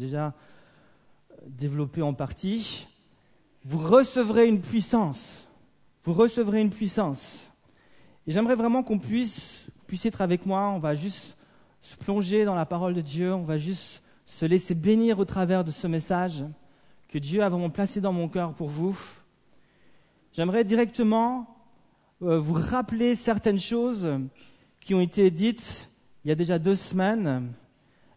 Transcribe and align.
déjà 0.00 0.34
développé 1.46 2.02
en 2.02 2.14
partie. 2.14 2.86
Vous 3.64 3.78
recevrez 3.78 4.48
une 4.48 4.60
puissance. 4.60 5.46
Vous 6.04 6.14
recevrez 6.14 6.60
une 6.60 6.70
puissance. 6.70 7.38
Et 8.26 8.32
j'aimerais 8.32 8.54
vraiment 8.54 8.82
qu'on 8.82 8.98
puisse, 8.98 9.66
puisse 9.86 10.06
être 10.06 10.22
avec 10.22 10.46
moi. 10.46 10.70
On 10.70 10.78
va 10.78 10.94
juste 10.94 11.36
se 11.82 11.96
plonger 11.96 12.44
dans 12.44 12.54
la 12.54 12.66
parole 12.66 12.94
de 12.94 13.02
Dieu. 13.02 13.34
On 13.34 13.44
va 13.44 13.58
juste 13.58 14.02
se 14.24 14.46
laisser 14.46 14.74
bénir 14.74 15.18
au 15.18 15.24
travers 15.24 15.64
de 15.64 15.70
ce 15.70 15.86
message 15.86 16.44
que 17.08 17.18
Dieu 17.18 17.42
a 17.42 17.48
vraiment 17.48 17.70
placé 17.70 18.00
dans 18.00 18.12
mon 18.12 18.28
cœur 18.28 18.54
pour 18.54 18.68
vous. 18.68 18.98
J'aimerais 20.32 20.64
directement 20.64 21.58
euh, 22.22 22.38
vous 22.38 22.54
rappeler 22.54 23.14
certaines 23.14 23.58
choses 23.60 24.08
qui 24.80 24.94
ont 24.94 25.00
été 25.00 25.30
dites 25.30 25.90
il 26.24 26.28
y 26.28 26.32
a 26.32 26.36
déjà 26.36 26.58
deux 26.58 26.76
semaines. 26.76 27.52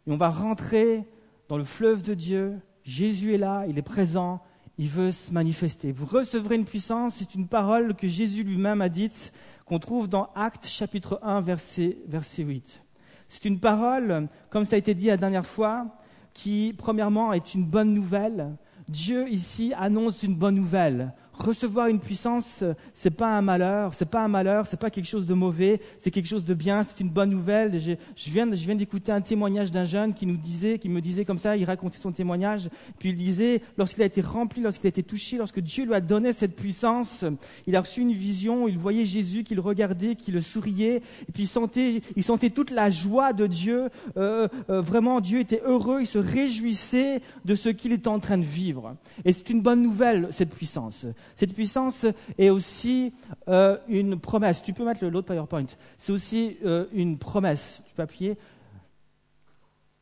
Et 0.08 0.12
on 0.12 0.18
va 0.18 0.30
rentrer 0.30 1.06
dans 1.54 1.60
le 1.60 1.66
fleuve 1.66 2.02
de 2.02 2.16
Dieu. 2.16 2.60
Jésus 2.84 3.36
est 3.36 3.38
là, 3.38 3.66
il 3.68 3.78
est 3.78 3.84
présent, 3.84 4.42
il 4.80 4.90
veut 4.90 5.12
se 5.12 5.32
manifester. 5.32 5.92
Vous 5.92 6.08
recevrez 6.08 6.56
une 6.56 6.66
puissance, 6.66 7.18
c'est 7.20 7.36
une 7.36 7.48
parole 7.48 7.94
que 7.94 8.08
Jésus 8.08 8.44
lui-même 8.44 8.82
a 8.82 8.90
dite, 8.90 9.32
qu'on 9.68 9.78
trouve 9.78 10.10
dans 10.10 10.30
Actes 10.34 10.66
chapitre 10.66 11.20
1, 11.22 11.42
verset, 11.42 12.00
verset 12.08 12.42
8. 12.42 12.84
C'est 13.28 13.46
une 13.46 13.60
parole, 13.60 14.30
comme 14.50 14.66
ça 14.66 14.78
a 14.78 14.80
été 14.80 14.96
dit 14.96 15.06
la 15.06 15.18
dernière 15.18 15.46
fois, 15.46 15.86
qui, 16.34 16.74
premièrement, 16.76 17.34
est 17.34 17.54
une 17.54 17.66
bonne 17.66 17.94
nouvelle. 17.94 18.56
Dieu 18.90 19.30
ici 19.30 19.74
annonce 19.78 20.24
une 20.24 20.34
bonne 20.34 20.56
nouvelle 20.56 21.14
recevoir 21.34 21.88
une 21.88 22.00
puissance, 22.00 22.64
c'est 22.94 23.12
pas 23.12 23.38
un 23.38 23.42
malheur, 23.42 23.94
c'est 23.94 24.10
pas 24.10 24.24
un 24.24 24.28
malheur, 24.28 24.68
c'est 24.68 24.80
pas 24.80 24.90
quelque 24.90 25.08
chose 25.08 25.26
de 25.26 25.34
mauvais, 25.34 25.82
c'est 25.98 26.12
quelque 26.12 26.28
chose 26.28 26.46
de 26.46 26.54
bien, 26.54 26.84
c'est 26.84 27.00
une 27.00 27.10
bonne 27.10 27.30
nouvelle. 27.30 27.80
Je, 27.80 28.30
viens, 28.30 28.50
je 28.50 28.66
viens 28.66 28.76
d'écouter 28.76 29.12
un 29.12 29.22
témoignage 29.22 29.72
d'un 29.72 29.86
jeune 29.86 30.14
qui 30.14 30.26
nous 30.26 30.38
disait, 30.38 30.80
qui 30.80 30.90
me 30.90 31.02
disait 31.02 31.26
comme 31.26 31.40
ça, 31.40 31.58
il 31.58 31.66
racontait 31.66 31.98
son 31.98 32.12
témoignage, 32.12 32.70
puis 33.00 33.10
il 33.10 33.16
disait, 33.16 33.62
lorsqu'il 33.78 34.04
a 34.04 34.06
été 34.06 34.22
rempli, 34.22 34.62
lorsqu'il 34.62 34.88
a 34.88 34.90
été 34.90 35.04
touché, 35.04 35.38
lorsque 35.38 35.60
Dieu 35.60 35.86
lui 35.86 35.94
a 35.94 36.02
donné 36.02 36.34
cette 36.34 36.56
puissance, 36.56 37.26
il 37.68 37.76
a 37.76 37.82
reçu 37.82 38.02
une 38.02 38.14
vision, 38.14 38.68
il 38.68 38.78
voyait 38.78 39.06
Jésus 39.06 39.44
qui 39.44 39.56
le 39.56 39.62
regardait, 39.62 40.16
qui 40.16 40.32
le 40.32 40.42
souriait, 40.42 40.98
et 40.98 41.32
puis 41.34 41.44
il 41.44 41.48
sentait, 41.48 42.02
il 42.16 42.24
sentait 42.24 42.50
toute 42.50 42.72
la 42.72 42.90
joie 42.90 43.34
de 43.34 43.48
Dieu. 43.48 43.90
Euh, 44.18 44.48
euh, 44.70 44.82
vraiment, 44.82 45.22
Dieu 45.22 45.40
était 45.40 45.62
heureux, 45.66 46.02
il 46.02 46.08
se 46.08 46.20
réjouissait 46.20 47.22
de 47.46 47.56
ce 47.56 47.70
qu'il 47.70 47.92
était 47.92 48.08
en 48.08 48.20
train 48.20 48.38
de 48.38 48.44
vivre. 48.44 48.96
Et 49.26 49.34
c'est 49.34 49.50
une 49.50 49.62
bonne 49.62 49.82
nouvelle 49.82 50.30
cette 50.32 50.54
puissance. 50.54 51.06
Cette 51.36 51.54
puissance 51.54 52.06
est 52.38 52.50
aussi 52.50 53.14
euh, 53.48 53.78
une 53.88 54.20
promesse. 54.20 54.62
Tu 54.62 54.74
peux 54.74 54.86
mettre 54.86 55.06
l'autre 55.06 55.28
PowerPoint. 55.28 55.66
C'est 55.98 56.12
aussi 56.12 56.58
euh, 56.66 56.86
une 56.94 57.18
promesse. 57.18 57.82
Tu 57.88 57.94
peux 57.94 58.04
appuyer. 58.04 58.38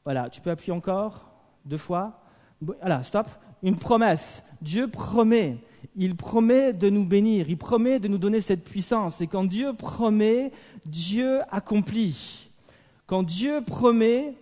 Voilà, 0.04 0.30
tu 0.30 0.42
peux 0.42 0.50
appuyer 0.50 0.74
encore 0.74 1.32
deux 1.66 1.78
fois. 1.78 2.22
Voilà, 2.62 3.04
stop. 3.04 3.28
Une 3.64 3.78
promesse. 3.78 4.44
Dieu 4.62 4.88
promet. 4.88 5.58
Il 5.96 6.16
promet 6.16 6.74
de 6.74 6.90
nous 6.90 7.06
bénir. 7.06 7.50
Il 7.50 7.58
promet 7.58 8.00
de 8.00 8.08
nous 8.08 8.18
donner 8.18 8.42
cette 8.42 8.64
puissance. 8.64 9.22
Et 9.22 9.28
quand 9.28 9.44
Dieu 9.44 9.74
promet, 9.74 10.52
Dieu 10.86 11.42
accomplit. 11.50 12.50
Quand 13.08 13.24
Dieu 13.24 13.62
promet, 13.66 14.36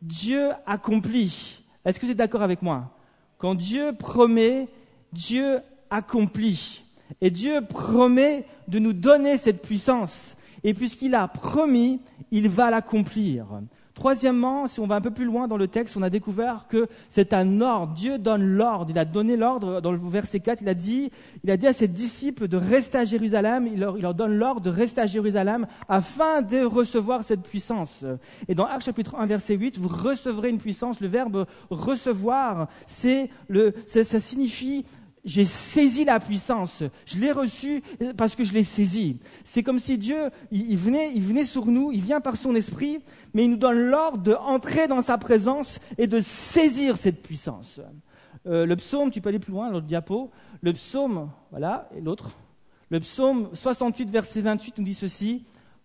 Dieu 0.00 0.50
accomplit. 0.66 1.62
Est-ce 1.84 1.98
que 1.98 2.06
vous 2.06 2.12
êtes 2.12 2.18
d'accord 2.18 2.42
avec 2.42 2.62
moi? 2.62 2.90
Quand 3.38 3.54
Dieu 3.54 3.92
promet, 3.92 4.68
Dieu 5.12 5.60
accompli. 5.94 6.82
Et 7.20 7.30
Dieu 7.30 7.60
promet 7.60 8.44
de 8.68 8.78
nous 8.78 8.92
donner 8.92 9.38
cette 9.38 9.62
puissance. 9.62 10.36
Et 10.62 10.74
puisqu'il 10.74 11.14
a 11.14 11.28
promis, 11.28 12.00
il 12.30 12.48
va 12.48 12.70
l'accomplir. 12.70 13.46
Troisièmement, 13.94 14.66
si 14.66 14.80
on 14.80 14.88
va 14.88 14.96
un 14.96 15.00
peu 15.00 15.12
plus 15.12 15.24
loin 15.24 15.46
dans 15.46 15.56
le 15.56 15.68
texte, 15.68 15.96
on 15.96 16.02
a 16.02 16.10
découvert 16.10 16.66
que 16.68 16.88
c'est 17.10 17.32
un 17.32 17.60
ordre. 17.60 17.94
Dieu 17.94 18.18
donne 18.18 18.44
l'ordre. 18.44 18.90
Il 18.90 18.98
a 18.98 19.04
donné 19.04 19.36
l'ordre 19.36 19.80
dans 19.80 19.92
le 19.92 20.00
verset 20.08 20.40
4. 20.40 20.62
Il 20.62 20.68
a 20.68 20.74
dit, 20.74 21.12
il 21.44 21.50
a 21.50 21.56
dit 21.56 21.68
à 21.68 21.72
ses 21.72 21.86
disciples 21.86 22.48
de 22.48 22.56
rester 22.56 22.98
à 22.98 23.04
Jérusalem. 23.04 23.68
Il 23.72 23.78
leur, 23.78 23.96
il 23.96 24.02
leur 24.02 24.14
donne 24.14 24.34
l'ordre 24.36 24.62
de 24.62 24.70
rester 24.70 25.02
à 25.02 25.06
Jérusalem 25.06 25.68
afin 25.88 26.42
de 26.42 26.64
recevoir 26.64 27.22
cette 27.22 27.42
puissance. 27.42 28.04
Et 28.48 28.56
dans 28.56 28.66
Actes 28.66 28.86
chapitre 28.86 29.14
1 29.16 29.26
verset 29.26 29.54
8, 29.54 29.78
vous 29.78 29.88
recevrez 29.88 30.48
une 30.48 30.58
puissance. 30.58 31.00
Le 31.00 31.06
verbe 31.06 31.46
recevoir, 31.70 32.66
c'est 32.86 33.30
le, 33.48 33.74
ça 33.86 34.18
signifie 34.18 34.84
j'ai 35.24 35.44
saisi 35.44 36.04
la 36.04 36.20
puissance. 36.20 36.82
Je 37.06 37.18
l'ai 37.18 37.32
reçue 37.32 37.82
parce 38.16 38.34
que 38.34 38.44
je 38.44 38.52
l'ai 38.52 38.64
saisie. 38.64 39.18
C'est 39.42 39.62
comme 39.62 39.78
si 39.78 39.96
Dieu, 39.96 40.30
il, 40.50 40.76
venait, 40.76 41.12
il 41.14 41.22
venait 41.22 41.44
sur 41.44 41.66
nous, 41.66 41.92
il 41.92 42.02
vient 42.02 42.20
par 42.20 42.36
son 42.36 42.54
esprit, 42.54 43.00
mais 43.32 43.44
il 43.44 43.50
nous 43.50 43.56
donne 43.56 43.78
l'ordre 43.78 44.18
d'entrer 44.18 44.86
dans 44.86 45.02
sa 45.02 45.18
présence 45.18 45.80
et 45.98 46.06
de 46.06 46.20
saisir 46.20 46.96
cette 46.96 47.22
puissance. 47.22 47.80
Euh, 48.46 48.66
le 48.66 48.76
psaume, 48.76 49.10
tu 49.10 49.20
peux 49.20 49.30
aller 49.30 49.38
plus 49.38 49.52
loin, 49.52 49.70
l'autre 49.70 49.86
diapo. 49.86 50.30
Le 50.60 50.72
psaume, 50.72 51.30
voilà, 51.50 51.88
et 51.96 52.00
l'autre. 52.00 52.36
Le 52.90 53.00
psaume 53.00 53.48
68, 53.54 54.10
verset 54.10 54.42
28 54.42 54.78
nous 54.78 54.84
dit 54.84 54.94
ceci. 54.94 55.44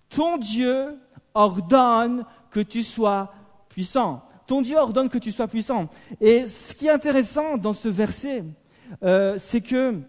Ton 0.09 0.37
Dieu 0.37 0.97
ordonne 1.33 2.25
que 2.51 2.59
tu 2.59 2.83
sois 2.83 3.33
puissant. 3.69 4.23
Ton 4.47 4.61
Dieu 4.61 4.77
ordonne 4.77 5.09
que 5.09 5.17
tu 5.17 5.31
sois 5.31 5.47
puissant. 5.47 5.89
Et 6.19 6.47
ce 6.47 6.73
qui 6.73 6.87
est 6.87 6.91
intéressant 6.91 7.57
dans 7.57 7.73
ce 7.73 7.87
verset, 7.87 8.43
euh, 9.03 9.35
c'est 9.39 9.61
que 9.61 9.99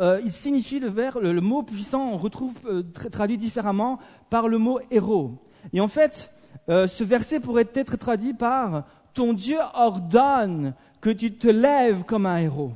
euh, 0.00 0.20
il 0.24 0.32
signifie 0.32 0.78
le, 0.78 1.40
mot 1.40 1.62
puissant, 1.62 2.10
on 2.12 2.18
retrouve 2.18 2.54
euh, 2.66 2.82
traduit 3.10 3.38
différemment 3.38 3.98
par 4.30 4.48
le 4.48 4.58
mot 4.58 4.78
héros. 4.90 5.38
Et 5.72 5.80
en 5.80 5.88
fait, 5.88 6.30
ce 6.68 7.04
verset 7.04 7.40
pourrait 7.40 7.68
être 7.74 7.96
traduit 7.96 8.34
par 8.34 8.84
Ton 9.14 9.32
Dieu 9.32 9.58
ordonne 9.74 10.74
que 11.00 11.10
tu 11.10 11.32
te 11.32 11.48
lèves 11.48 12.04
comme 12.04 12.26
un 12.26 12.38
héros. 12.38 12.72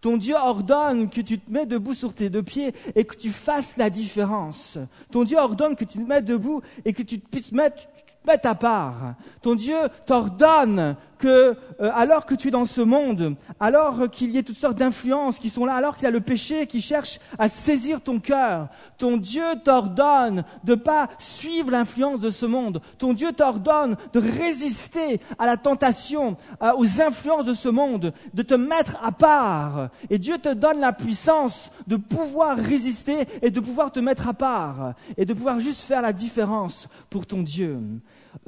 Ton 0.00 0.16
Dieu 0.16 0.34
ordonne 0.34 1.10
que 1.10 1.20
tu 1.20 1.38
te 1.38 1.50
mets 1.50 1.66
debout 1.66 1.94
sur 1.94 2.14
tes 2.14 2.30
deux 2.30 2.42
pieds 2.42 2.72
et 2.94 3.04
que 3.04 3.16
tu 3.16 3.30
fasses 3.30 3.76
la 3.76 3.90
différence. 3.90 4.78
Ton 5.10 5.24
Dieu 5.24 5.38
ordonne 5.38 5.76
que 5.76 5.84
tu 5.84 5.98
te 5.98 6.08
mettes 6.08 6.24
debout 6.24 6.62
et 6.84 6.92
que 6.94 7.02
tu 7.02 7.18
puisses 7.18 7.52
mettre, 7.52 7.86
mets 8.26 8.46
à 8.46 8.54
part. 8.54 9.14
Ton 9.42 9.54
Dieu 9.54 9.76
t'ordonne 10.06 10.96
que, 11.20 11.54
euh, 11.80 11.90
alors 11.94 12.24
que 12.24 12.34
tu 12.34 12.48
es 12.48 12.50
dans 12.50 12.64
ce 12.64 12.80
monde, 12.80 13.36
alors 13.60 14.10
qu'il 14.10 14.30
y 14.30 14.38
ait 14.38 14.42
toutes 14.42 14.56
sortes 14.56 14.78
d'influences 14.78 15.38
qui 15.38 15.50
sont 15.50 15.66
là, 15.66 15.74
alors 15.74 15.94
qu'il 15.94 16.04
y 16.04 16.08
a 16.08 16.10
le 16.10 16.20
péché 16.20 16.66
qui 16.66 16.80
cherche 16.80 17.20
à 17.38 17.48
saisir 17.48 18.00
ton 18.00 18.18
cœur, 18.18 18.68
ton 18.98 19.18
Dieu 19.18 19.44
t'ordonne 19.62 20.44
de 20.64 20.74
pas 20.74 21.08
suivre 21.18 21.70
l'influence 21.70 22.20
de 22.20 22.30
ce 22.30 22.46
monde. 22.46 22.80
Ton 22.98 23.12
Dieu 23.12 23.32
t'ordonne 23.32 23.96
de 24.12 24.18
résister 24.18 25.20
à 25.38 25.46
la 25.46 25.56
tentation, 25.56 26.36
aux 26.76 27.00
influences 27.00 27.44
de 27.44 27.54
ce 27.54 27.68
monde, 27.68 28.12
de 28.32 28.42
te 28.42 28.54
mettre 28.54 28.96
à 29.02 29.12
part. 29.12 29.90
Et 30.08 30.18
Dieu 30.18 30.38
te 30.38 30.52
donne 30.52 30.80
la 30.80 30.92
puissance 30.92 31.70
de 31.86 31.96
pouvoir 31.96 32.56
résister 32.56 33.26
et 33.42 33.50
de 33.50 33.60
pouvoir 33.60 33.92
te 33.92 34.00
mettre 34.00 34.28
à 34.28 34.34
part 34.34 34.94
et 35.16 35.26
de 35.26 35.34
pouvoir 35.34 35.60
juste 35.60 35.82
faire 35.82 36.02
la 36.02 36.12
différence 36.12 36.88
pour 37.10 37.26
ton 37.26 37.42
Dieu. 37.42 37.78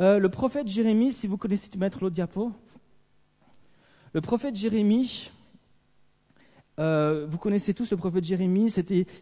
Euh, 0.00 0.19
le 0.19 0.28
prophète 0.28 0.69
Jérémie, 0.69 1.12
si 1.12 1.27
vous 1.27 1.37
connaissez, 1.37 1.69
tu 1.69 1.78
mettre 1.78 1.99
l'autre 2.00 2.15
diapo. 2.15 2.53
Le 4.15 4.21
prophète 4.21 4.56
Jérémie, 4.56 5.31
euh, 6.78 7.27
vous 7.28 7.37
connaissez 7.37 7.75
tous 7.75 7.91
le 7.91 7.99
prophète 7.99 8.25
Jérémie, 8.25 8.72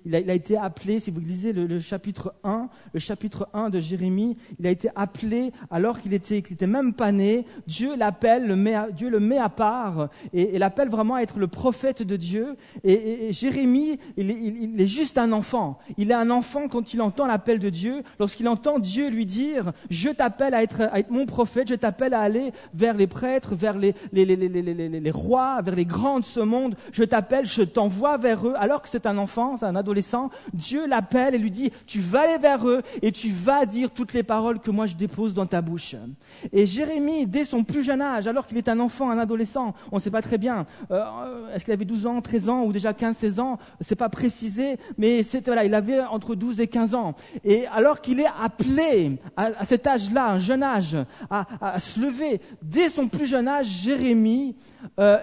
il, 0.04 0.14
a, 0.14 0.34
été 0.34 0.56
appelé, 0.56 1.00
si 1.00 1.10
vous 1.10 1.18
lisez 1.18 1.52
le, 1.52 1.80
chapitre 1.80 2.32
1, 2.44 2.68
le 2.92 3.00
chapitre 3.00 3.48
1 3.54 3.70
de 3.70 3.80
Jérémie, 3.80 4.36
il 4.60 4.66
a 4.68 4.70
été 4.70 4.88
appelé 4.94 5.52
alors 5.68 6.00
qu'il 6.00 6.14
était, 6.14 6.42
qu'il 6.42 6.54
était 6.54 6.68
même 6.68 6.94
pas 6.94 7.10
né, 7.10 7.44
Dieu 7.66 7.96
l'appelle, 7.96 8.46
le 8.46 8.92
Dieu 8.92 9.10
le 9.10 9.18
met 9.18 9.38
à 9.38 9.48
part, 9.48 10.10
et, 10.32 10.58
l'appelle 10.58 10.90
vraiment 10.90 11.16
à 11.16 11.22
être 11.22 11.40
le 11.40 11.48
prophète 11.48 12.04
de 12.04 12.14
Dieu, 12.14 12.56
et, 12.84 13.32
Jérémie, 13.32 13.98
il, 14.16 14.80
est 14.80 14.86
juste 14.86 15.18
un 15.18 15.32
enfant, 15.32 15.78
il 15.98 16.12
est 16.12 16.14
un 16.14 16.30
enfant 16.30 16.68
quand 16.68 16.94
il 16.94 17.02
entend 17.02 17.26
l'appel 17.26 17.58
de 17.58 17.68
Dieu, 17.68 18.04
lorsqu'il 18.20 18.46
entend 18.46 18.78
Dieu 18.78 19.10
lui 19.10 19.26
dire, 19.26 19.72
je 19.90 20.10
t'appelle 20.10 20.54
à 20.54 20.62
être, 20.62 20.82
à 20.82 21.00
être 21.00 21.10
mon 21.10 21.26
prophète, 21.26 21.68
je 21.68 21.74
t'appelle 21.74 22.14
à 22.14 22.20
aller 22.20 22.52
vers 22.74 22.96
les 22.96 23.08
prêtres, 23.08 23.56
vers 23.56 23.76
les, 23.76 23.94
les, 24.12 24.24
les, 24.24 24.36
les 24.36 25.10
rois, 25.10 25.60
vers 25.62 25.74
les 25.74 25.84
grands 25.84 26.20
de 26.20 26.24
ce 26.24 26.40
monde, 26.40 26.76
je 26.92 27.02
t'appelle 27.02 27.40
je 27.50 27.62
t'envoie 27.62 28.16
vers 28.16 28.46
eux, 28.46 28.54
alors 28.56 28.82
que 28.82 28.88
c'est 28.88 29.06
un 29.06 29.18
enfant, 29.18 29.56
c'est 29.56 29.66
un 29.66 29.76
adolescent, 29.76 30.30
Dieu 30.52 30.86
l'appelle 30.86 31.34
et 31.34 31.38
lui 31.38 31.50
dit, 31.50 31.72
tu 31.86 32.00
vas 32.00 32.22
aller 32.22 32.38
vers 32.38 32.66
eux 32.68 32.82
et 33.02 33.12
tu 33.12 33.30
vas 33.30 33.66
dire 33.66 33.90
toutes 33.90 34.12
les 34.12 34.22
paroles 34.22 34.60
que 34.60 34.70
moi 34.70 34.86
je 34.86 34.94
dépose 34.94 35.34
dans 35.34 35.46
ta 35.46 35.60
bouche. 35.60 35.94
Et 36.52 36.66
Jérémie, 36.66 37.26
dès 37.26 37.44
son 37.44 37.64
plus 37.64 37.82
jeune 37.82 38.02
âge, 38.02 38.26
alors 38.26 38.46
qu'il 38.46 38.58
est 38.58 38.68
un 38.68 38.80
enfant, 38.80 39.10
un 39.10 39.18
adolescent, 39.18 39.74
on 39.92 39.96
ne 39.96 40.00
sait 40.00 40.10
pas 40.10 40.22
très 40.22 40.38
bien, 40.38 40.66
euh, 40.90 41.54
est-ce 41.54 41.64
qu'il 41.64 41.74
avait 41.74 41.84
12 41.84 42.06
ans, 42.06 42.20
13 42.20 42.48
ans 42.48 42.64
ou 42.64 42.72
déjà 42.72 42.92
15, 42.92 43.16
16 43.16 43.40
ans, 43.40 43.58
c'est 43.80 43.96
pas 43.96 44.08
précisé, 44.08 44.76
mais 44.98 45.22
c'était, 45.22 45.50
voilà, 45.50 45.64
il 45.64 45.74
avait 45.74 46.00
entre 46.00 46.34
12 46.34 46.60
et 46.60 46.66
15 46.66 46.94
ans. 46.94 47.14
Et 47.44 47.66
alors 47.68 48.00
qu'il 48.00 48.20
est 48.20 48.30
appelé 48.40 49.18
à, 49.36 49.64
cet 49.64 49.86
âge-là, 49.86 50.30
un 50.30 50.38
jeune 50.38 50.62
âge, 50.62 50.96
à, 51.30 51.78
se 51.80 52.00
lever, 52.00 52.40
dès 52.62 52.88
son 52.88 53.08
plus 53.08 53.26
jeune 53.26 53.48
âge, 53.48 53.66
Jérémie 53.66 54.56
euh, 54.98 55.18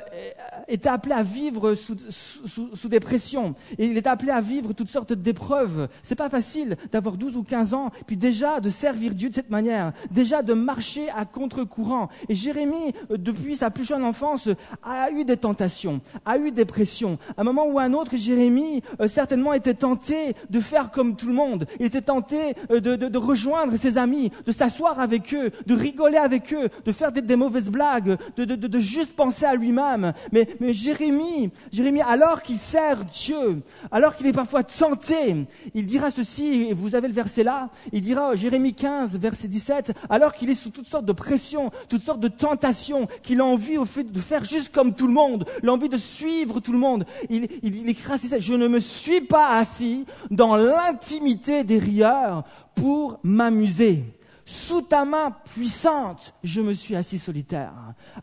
était 0.67 0.89
appelé 0.89 1.13
à 1.13 1.23
vivre 1.23 1.75
sous, 1.75 1.95
sous, 2.09 2.89
des 2.89 2.99
pressions. 2.99 3.55
Et 3.77 3.85
il 3.85 3.97
est 3.97 4.07
appelé 4.07 4.31
à 4.31 4.41
vivre 4.41 4.73
toutes 4.73 4.89
sortes 4.89 5.13
d'épreuves. 5.13 5.89
C'est 6.03 6.15
pas 6.15 6.29
facile 6.29 6.77
d'avoir 6.91 7.17
12 7.17 7.37
ou 7.37 7.43
15 7.43 7.73
ans, 7.73 7.91
puis 8.05 8.17
déjà 8.17 8.59
de 8.59 8.69
servir 8.69 9.13
Dieu 9.13 9.29
de 9.29 9.35
cette 9.35 9.49
manière, 9.49 9.93
déjà 10.11 10.41
de 10.41 10.53
marcher 10.53 11.09
à 11.09 11.25
contre-courant. 11.25 12.09
Et 12.29 12.35
Jérémie, 12.35 12.93
euh, 13.11 13.17
depuis 13.17 13.57
sa 13.57 13.69
plus 13.69 13.85
jeune 13.85 14.03
enfance, 14.03 14.49
a 14.83 15.11
eu 15.11 15.25
des 15.25 15.37
tentations, 15.37 16.01
a 16.25 16.37
eu 16.37 16.51
des 16.51 16.65
pressions. 16.65 17.17
À 17.37 17.41
un 17.41 17.43
moment 17.43 17.65
ou 17.67 17.79
à 17.79 17.83
un 17.83 17.93
autre, 17.93 18.15
Jérémie 18.15 18.81
euh, 19.01 19.07
certainement 19.07 19.53
était 19.53 19.73
tenté 19.73 20.33
de 20.49 20.59
faire 20.59 20.91
comme 20.91 21.15
tout 21.15 21.27
le 21.27 21.33
monde. 21.33 21.65
Il 21.79 21.85
était 21.85 22.01
tenté 22.01 22.37
euh, 22.71 22.79
de, 22.79 23.17
rejoindre 23.17 23.75
ses 23.75 23.97
amis, 23.97 24.31
de 24.45 24.51
s'asseoir 24.51 24.99
avec 24.99 25.33
eux, 25.33 25.51
de 25.65 25.75
rigoler 25.75 26.17
avec 26.17 26.53
eux, 26.53 26.69
de 26.85 26.91
faire 26.91 27.11
des, 27.11 27.35
mauvaises 27.35 27.71
blagues, 27.71 28.17
de, 28.37 28.79
juste 28.79 29.15
penser 29.15 29.45
à 29.45 29.55
lui-même. 29.55 30.13
Mais, 30.31 30.47
mais 30.59 30.73
Jérémie, 30.73 31.51
Jérémie, 31.71 31.96
alors 32.01 32.41
qu'il 32.41 32.57
sert 32.57 33.05
Dieu, 33.05 33.61
alors 33.91 34.15
qu'il 34.15 34.27
est 34.27 34.33
parfois 34.33 34.63
tenté, 34.63 35.43
il 35.73 35.85
dira 35.85 36.11
ceci, 36.11 36.67
et 36.69 36.73
vous 36.73 36.95
avez 36.95 37.07
le 37.07 37.13
verset 37.13 37.43
là, 37.43 37.69
il 37.91 38.01
dira, 38.01 38.35
Jérémie 38.35 38.73
15, 38.73 39.17
verset 39.17 39.47
17, 39.47 39.93
alors 40.09 40.33
qu'il 40.33 40.49
est 40.49 40.55
sous 40.55 40.69
toutes 40.69 40.87
sortes 40.87 41.05
de 41.05 41.13
pressions, 41.13 41.71
toutes 41.89 42.03
sortes 42.03 42.19
de 42.19 42.27
tentations, 42.27 43.07
qu'il 43.23 43.41
a 43.41 43.45
envie 43.45 43.77
au 43.77 43.85
fait 43.85 44.03
de 44.03 44.19
faire 44.19 44.43
juste 44.43 44.73
comme 44.73 44.93
tout 44.93 45.07
le 45.07 45.13
monde, 45.13 45.45
l'envie 45.63 45.89
de 45.89 45.97
suivre 45.97 46.59
tout 46.59 46.71
le 46.71 46.79
monde, 46.79 47.05
il, 47.29 47.47
il, 47.63 47.95
je 48.39 48.53
ne 48.53 48.67
me 48.67 48.79
suis 48.79 49.21
pas 49.21 49.57
assis 49.57 50.05
dans 50.31 50.55
l'intimité 50.55 51.63
des 51.63 51.79
rieurs 51.79 52.43
pour 52.75 53.19
m'amuser 53.23 54.03
sous 54.45 54.81
ta 54.81 55.03
main 55.03 55.35
puissante, 55.53 56.33
je 56.41 56.61
me 56.61 56.73
suis 56.73 56.95
assis 56.95 57.19
solitaire. 57.19 57.73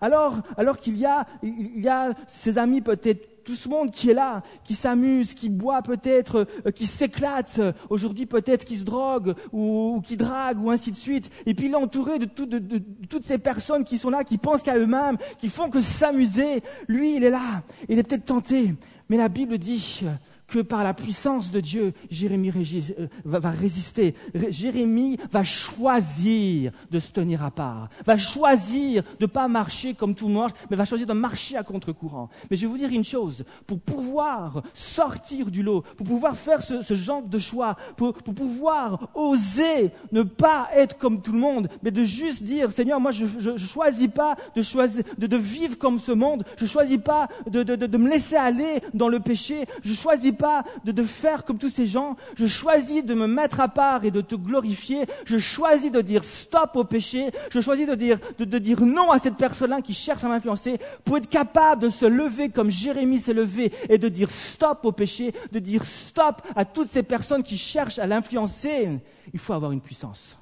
Alors, 0.01 0.39
alors 0.57 0.79
qu'il 0.79 0.97
y 0.97 1.05
a 1.05 2.15
ses 2.29 2.57
amis 2.57 2.81
peut-être 2.81 3.34
tout 3.45 3.55
ce 3.55 3.69
monde 3.69 3.91
qui 3.91 4.11
est 4.11 4.15
là, 4.15 4.43
qui 4.65 4.75
s'amuse, 4.75 5.35
qui 5.35 5.49
boit 5.49 5.83
peut-être, 5.83 6.47
euh, 6.67 6.71
qui 6.71 6.87
s'éclate, 6.87 7.61
aujourd'hui 7.91 8.27
peut-être 8.27 8.65
qui 8.65 8.77
se 8.77 8.85
drogue 8.85 9.35
ou, 9.53 10.03
qui 10.05 10.17
drague 10.17 10.63
ou 10.63 10.71
ainsi 10.71 10.91
de 10.91 10.97
suite. 10.97 11.31
Et 11.47 11.55
puis 11.55 11.67
il 11.67 11.73
est 11.73 11.77
entouré 11.77 12.19
de, 12.19 12.27
de, 12.45 12.79
toutes 13.09 13.25
ces 13.25 13.39
personnes 13.39 13.85
qui 13.85 13.99
sont 13.99 14.11
là, 14.11 14.25
qui 14.25 14.39
pensent 14.39 14.63
qu'à 14.63 14.77
eux-mêmes, 14.77 15.17
qui 15.39 15.49
font 15.49 15.71
que 15.71 15.81
s'amuser. 15.81 16.63
Lui, 16.89 17.17
il 17.17 17.25
est 17.25 17.31
là, 17.31 17.63
il 17.89 17.99
est 17.99 18.03
peut-être 18.03 18.25
tenté. 18.25 18.75
Mais 19.09 19.17
la 19.17 19.29
Bible 19.29 19.59
dit, 19.59 20.05
que 20.47 20.61
par 20.61 20.85
la 20.85 20.95
puissance 20.95 21.51
de 21.51 21.61
Dieu, 21.61 21.93
Jérémie 22.11 22.53
euh, 22.99 23.07
va 23.25 23.51
résister. 23.51 24.15
Jérémie 24.51 25.19
va 25.31 25.43
choisir 25.43 26.73
de 26.91 26.99
se 26.99 27.11
tenir 27.11 27.43
à 27.43 27.51
part, 27.51 27.89
va 28.05 28.17
choisir 28.17 29.03
de 29.03 29.25
ne 29.25 29.27
pas 29.27 29.49
marcher 29.49 29.95
comme 29.95 30.15
tout 30.15 30.29
le 30.29 30.35
monde, 30.35 30.53
mais 30.71 30.77
va 30.77 30.85
choisir 30.85 31.07
de 31.07 31.13
marcher 31.13 31.57
à 31.57 31.63
contre-courant. 31.63 32.29
Mais 32.51 32.57
je 32.57 32.63
vais 32.63 32.67
vous 32.69 32.79
dire 32.79 32.91
une 32.91 33.05
chose, 33.05 33.45
pour 33.67 33.81
pouvoir 33.81 34.63
sortir 34.75 35.51
du 35.51 35.63
lot, 35.63 35.83
pour 35.97 36.07
pouvoir 36.07 36.37
faire 36.37 36.63
ce, 36.63 36.95
genre 36.95 37.23
de 37.23 37.39
choix, 37.39 37.77
pour, 37.97 38.13
pouvoir 38.15 39.09
oser 39.15 39.91
ne 40.13 40.23
pas 40.23 40.69
être 40.75 40.99
comme 40.99 41.23
tout 41.23 41.33
le 41.33 41.39
monde, 41.39 41.69
mais 41.83 41.91
de 41.91 42.05
juste 42.05 42.43
dire, 42.43 42.71
Seigneur, 42.71 43.01
moi 43.01 43.13
je 43.13 43.25
ne 43.51 43.59
choisis 43.59 44.09
pas 44.09 44.37
de, 44.55 45.37
vivre 45.37 45.79
comme 45.79 45.99
ce 45.99 46.13
monde, 46.13 46.45
je 46.57 46.65
ne 46.65 46.69
choisis 46.69 46.99
pas 46.99 47.29
de, 47.47 47.63
de, 47.63 47.99
me 47.99 48.09
laisser 48.09 48.37
aller 48.37 48.81
dans 48.93 49.09
le 49.09 49.21
péché, 49.21 49.65
je 49.83 49.95
choisis 49.95 50.33
pas 50.35 50.65
de, 50.85 51.05
faire 51.05 51.45
comme 51.45 51.59
tous 51.59 51.71
ces 51.71 51.87
gens. 51.87 52.17
Je 52.37 52.47
choisis 52.47 53.05
de 53.05 53.15
me 53.15 53.27
mettre 53.27 53.61
à 53.61 53.69
part 53.69 54.05
et 54.05 54.11
de 54.11 54.21
te 54.21 54.35
glorifier. 54.35 55.07
Je 55.25 55.39
choisis 55.39 55.91
de 55.91 56.01
dire 56.01 56.25
stop 56.25 56.71
au 56.75 56.85
péché. 56.85 57.31
Je 57.51 57.61
choisis 57.61 57.87
de 57.87 57.95
dire, 57.95 58.19
de, 58.39 58.59
dire 58.59 58.81
non 58.81 59.11
à 59.11 59.19
cette 59.19 59.37
personne-là 59.37 59.81
qui 59.81 59.95
cherche 59.95 60.25
à 60.25 60.29
m'influencer 60.29 60.79
pour 61.05 61.17
être 61.17 61.29
capable 61.29 61.83
de 61.83 61.91
se 61.91 62.07
lever 62.07 62.51
comme 62.51 62.71
Jérémie 62.71 63.19
s'est 63.19 63.33
levé 63.33 63.73
et 63.89 63.99
de 63.99 64.09
dire 64.09 64.31
stop 64.31 64.85
au 64.85 64.93
péché, 64.93 65.35
de 65.53 65.59
dire 65.59 65.85
stop 65.85 66.43
à 66.55 66.65
toutes 66.65 66.89
ces 66.89 67.03
personnes 67.03 67.43
qui 67.43 67.59
cherchent 67.59 67.99
à 67.99 68.07
l'influencer. 68.07 69.01
Il 69.33 69.39
faut 69.39 69.53
avoir 69.53 69.73
une 69.73 69.81
puissance. 69.81 70.37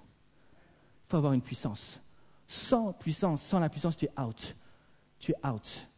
Il 1.04 1.10
faut 1.10 1.16
avoir 1.16 1.32
une 1.32 1.42
puissance. 1.42 2.00
Sans 2.48 2.92
puissance, 2.92 3.40
sans 3.42 3.60
la 3.60 3.68
puissance, 3.68 3.96
tu 3.96 4.06
es 4.06 4.20
out. 4.20 4.54
Tu 5.18 5.32
es 5.32 5.48
out. 5.48 5.88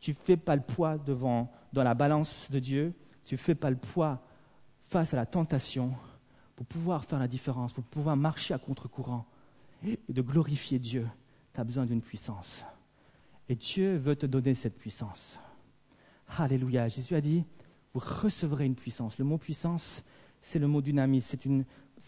Tu 0.00 0.10
ne 0.10 0.16
fais 0.22 0.36
pas 0.36 0.54
le 0.54 0.62
poids 0.62 0.98
devant, 0.98 1.50
dans 1.72 1.82
la 1.82 1.94
balance 1.94 2.48
de 2.50 2.58
Dieu 2.58 2.92
tu 3.24 3.34
ne 3.34 3.38
fais 3.38 3.54
pas 3.54 3.70
le 3.70 3.76
poids 3.76 4.20
face 4.86 5.14
à 5.14 5.16
la 5.16 5.26
tentation 5.26 5.94
pour 6.56 6.66
pouvoir 6.66 7.04
faire 7.04 7.18
la 7.18 7.28
différence, 7.28 7.72
pour 7.72 7.84
pouvoir 7.84 8.16
marcher 8.16 8.54
à 8.54 8.58
contre-courant 8.58 9.26
et 9.84 9.98
de 10.08 10.22
glorifier 10.22 10.78
Dieu, 10.78 11.06
tu 11.52 11.60
as 11.60 11.64
besoin 11.64 11.86
d'une 11.86 12.00
puissance. 12.00 12.64
Et 13.48 13.54
Dieu 13.54 13.96
veut 13.96 14.16
te 14.16 14.26
donner 14.26 14.54
cette 14.54 14.78
puissance. 14.78 15.38
Alléluia. 16.38 16.88
Jésus 16.88 17.14
a 17.14 17.20
dit, 17.20 17.44
vous 17.92 18.00
recevrez 18.00 18.64
une 18.64 18.74
puissance. 18.74 19.18
Le 19.18 19.24
mot 19.24 19.36
puissance, 19.36 20.02
c'est 20.40 20.58
le 20.58 20.66
mot 20.66 20.80
dynamis, 20.80 21.20
c'est 21.20 21.40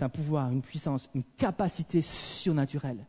un 0.01 0.09
pouvoir, 0.09 0.51
une 0.51 0.63
puissance, 0.63 1.09
une 1.15 1.25
capacité 1.37 2.01
surnaturelle. 2.01 3.05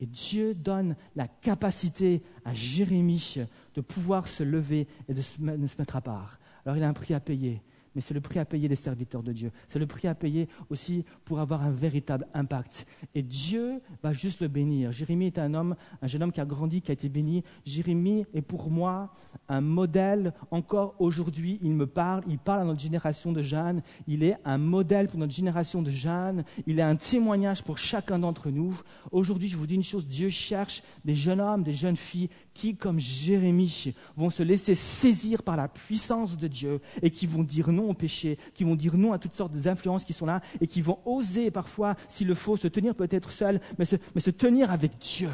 Et 0.00 0.06
Dieu 0.06 0.54
donne 0.54 0.94
la 1.16 1.26
capacité 1.26 2.22
à 2.44 2.54
Jérémie 2.54 3.38
de 3.74 3.80
pouvoir 3.80 4.28
se 4.28 4.44
lever 4.44 4.86
et 5.08 5.14
de 5.14 5.22
se 5.22 5.40
mettre 5.40 5.96
à 5.96 6.00
part. 6.00 6.38
Alors 6.64 6.76
il 6.76 6.82
a 6.82 6.88
un 6.88 6.92
prix 6.92 7.14
à 7.14 7.20
payer, 7.20 7.60
mais 7.94 8.00
c'est 8.00 8.14
le 8.14 8.20
prix 8.20 8.38
à 8.38 8.44
payer 8.44 8.68
des 8.68 8.76
serviteurs 8.76 9.22
de 9.22 9.32
Dieu. 9.32 9.50
C'est 9.68 9.78
le 9.78 9.86
prix 9.86 10.08
à 10.08 10.14
payer 10.14 10.48
aussi 10.70 11.04
pour 11.24 11.40
avoir 11.40 11.62
un 11.62 11.70
véritable 11.70 12.26
impact. 12.34 12.86
Et 13.14 13.22
Dieu 13.22 13.80
va 14.02 14.12
juste 14.12 14.40
le 14.40 14.48
bénir. 14.48 14.92
Jérémie 14.92 15.26
est 15.26 15.38
un 15.38 15.54
homme, 15.54 15.76
un 16.00 16.06
jeune 16.06 16.22
homme 16.22 16.32
qui 16.32 16.40
a 16.40 16.46
grandi, 16.46 16.80
qui 16.80 16.90
a 16.90 16.94
été 16.94 17.08
béni. 17.08 17.42
Jérémie 17.66 18.24
est 18.32 18.42
pour 18.42 18.70
moi 18.70 19.12
un 19.48 19.60
modèle. 19.60 20.32
Encore 20.50 20.94
aujourd'hui, 20.98 21.58
il 21.62 21.74
me 21.74 21.86
parle, 21.86 22.22
il 22.28 22.38
parle 22.38 22.60
à 22.60 22.64
notre 22.64 22.80
génération 22.80 23.32
de 23.32 23.42
jeunes. 23.42 23.82
Il 24.06 24.22
est 24.22 24.36
un 24.44 24.58
modèle 24.58 25.08
pour 25.08 25.18
notre 25.18 25.34
génération 25.34 25.82
de 25.82 25.90
jeunes. 25.90 26.44
Il 26.66 26.78
est 26.78 26.82
un 26.82 26.96
témoignage 26.96 27.62
pour 27.62 27.78
chacun 27.78 28.18
d'entre 28.18 28.50
nous. 28.50 28.80
Aujourd'hui, 29.10 29.48
je 29.48 29.56
vous 29.56 29.66
dis 29.66 29.74
une 29.74 29.82
chose, 29.82 30.06
Dieu 30.06 30.28
cherche 30.28 30.82
des 31.04 31.14
jeunes 31.14 31.40
hommes, 31.40 31.62
des 31.62 31.74
jeunes 31.74 31.96
filles 31.96 32.30
qui, 32.54 32.76
comme 32.76 32.98
Jérémie, 32.98 33.94
vont 34.16 34.30
se 34.30 34.42
laisser 34.42 34.74
saisir 34.74 35.42
par 35.42 35.56
la 35.56 35.68
puissance 35.68 36.36
de 36.36 36.48
Dieu 36.48 36.80
et 37.00 37.10
qui 37.10 37.26
vont 37.26 37.42
dire 37.42 37.68
non 37.68 37.90
au 37.90 37.94
péché, 37.94 38.38
qui 38.54 38.64
vont 38.64 38.74
dire 38.74 38.96
non 38.96 39.12
à 39.12 39.18
toutes 39.18 39.34
sortes 39.34 39.52
d'influences 39.52 40.04
qui 40.04 40.12
sont 40.12 40.26
là 40.26 40.40
et 40.60 40.66
qui 40.66 40.82
vont 40.82 40.98
oser 41.04 41.50
parfois, 41.50 41.96
s'il 42.08 42.28
le 42.28 42.34
faut, 42.34 42.56
se 42.56 42.68
tenir 42.68 42.94
peut-être 42.94 43.30
seuls, 43.30 43.60
mais 43.78 43.84
se, 43.84 43.96
mais 44.14 44.20
se 44.20 44.30
tenir 44.30 44.70
avec 44.70 44.98
Dieu. 44.98 45.30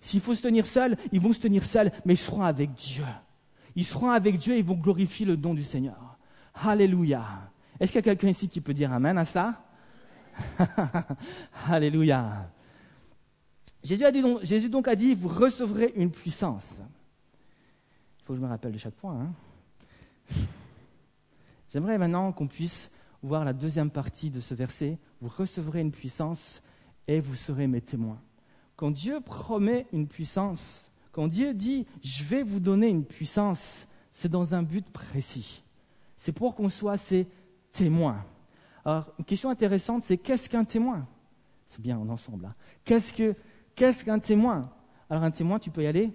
S'il 0.00 0.20
faut 0.20 0.34
se 0.34 0.42
tenir 0.42 0.66
seul, 0.66 0.96
ils 1.12 1.20
vont 1.20 1.32
se 1.32 1.40
tenir 1.40 1.64
seuls, 1.64 1.90
mais 2.04 2.14
ils 2.14 2.18
seront 2.18 2.42
avec 2.42 2.72
Dieu. 2.74 3.04
Ils 3.76 3.84
seront 3.84 4.10
avec 4.10 4.38
Dieu 4.38 4.54
et 4.54 4.58
ils 4.58 4.64
vont 4.64 4.74
glorifier 4.74 5.26
le 5.26 5.36
nom 5.36 5.54
du 5.54 5.62
Seigneur. 5.62 6.18
Alléluia. 6.54 7.24
Est-ce 7.80 7.90
qu'il 7.90 7.98
y 7.98 8.00
a 8.00 8.02
quelqu'un 8.02 8.28
ici 8.28 8.48
qui 8.48 8.60
peut 8.60 8.74
dire 8.74 8.92
Amen 8.92 9.18
à 9.18 9.24
ça? 9.24 9.64
Alléluia. 11.68 12.48
Jésus, 13.84 14.04
a 14.04 14.10
dit 14.10 14.22
donc, 14.22 14.42
Jésus 14.42 14.70
donc 14.70 14.88
a 14.88 14.96
dit, 14.96 15.14
vous 15.14 15.28
recevrez 15.28 15.92
une 15.94 16.10
puissance. 16.10 16.78
Il 18.18 18.24
faut 18.24 18.32
que 18.32 18.38
je 18.38 18.42
me 18.42 18.48
rappelle 18.48 18.72
de 18.72 18.78
chaque 18.78 18.94
point. 18.94 19.20
Hein. 19.20 19.32
J'aimerais 21.70 21.98
maintenant 21.98 22.32
qu'on 22.32 22.46
puisse 22.46 22.90
voir 23.22 23.44
la 23.44 23.52
deuxième 23.52 23.90
partie 23.90 24.30
de 24.30 24.40
ce 24.40 24.54
verset. 24.54 24.98
Vous 25.20 25.28
recevrez 25.28 25.80
une 25.80 25.92
puissance 25.92 26.62
et 27.06 27.20
vous 27.20 27.34
serez 27.34 27.66
mes 27.66 27.82
témoins. 27.82 28.20
Quand 28.76 28.90
Dieu 28.90 29.20
promet 29.20 29.86
une 29.92 30.08
puissance, 30.08 30.90
quand 31.12 31.28
Dieu 31.28 31.52
dit 31.52 31.86
je 32.02 32.24
vais 32.24 32.42
vous 32.42 32.60
donner 32.60 32.88
une 32.88 33.04
puissance, 33.04 33.86
c'est 34.10 34.30
dans 34.30 34.54
un 34.54 34.62
but 34.62 34.88
précis. 34.90 35.62
C'est 36.16 36.32
pour 36.32 36.54
qu'on 36.54 36.68
soit 36.70 36.96
ses 36.96 37.26
témoins. 37.72 38.24
Alors, 38.84 39.12
une 39.18 39.24
question 39.24 39.50
intéressante, 39.50 40.02
c'est 40.02 40.16
qu'est-ce 40.16 40.48
qu'un 40.48 40.64
témoin? 40.64 41.06
C'est 41.66 41.80
bien 41.80 41.98
en 41.98 42.08
ensemble. 42.08 42.46
Hein. 42.46 42.54
Qu'est-ce 42.84 43.12
que 43.12 43.34
Qu'est-ce 43.74 44.04
qu'un 44.04 44.18
témoin? 44.18 44.70
Alors 45.10 45.22
un 45.24 45.30
témoin, 45.30 45.58
tu 45.58 45.70
peux 45.70 45.82
y 45.82 45.86
aller. 45.86 46.12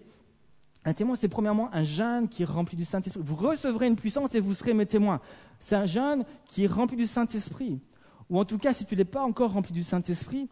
Un 0.86 0.94
témoin, 0.94 1.16
c'est 1.16 1.28
premièrement 1.28 1.70
un 1.74 1.84
jeune 1.84 2.30
qui 2.30 2.44
est 2.44 2.46
rempli 2.46 2.78
du 2.78 2.86
Saint-Esprit. 2.86 3.22
Vous 3.24 3.36
recevrez 3.36 3.88
une 3.88 3.96
puissance 3.96 4.34
et 4.34 4.39
vous 4.39 4.54
serez 4.54 4.74
mes 4.74 4.86
témoins. 4.86 5.20
C'est 5.60 5.75
un 5.75 5.86
jeune 5.86 6.24
qui 6.46 6.63
est 6.63 6.68
rempli 6.68 6.96
du 6.96 7.06
Saint-Esprit. 7.06 7.82
Ou 8.30 8.39
en 8.39 8.46
tout 8.46 8.58
cas, 8.58 8.74
si 8.74 8.86
tu 8.86 8.96
n'es 8.96 9.06
pas 9.06 9.22
encore 9.22 9.51
rempli 9.51 9.74
du 9.74 9.84
Saint-Esprit, 9.84 10.48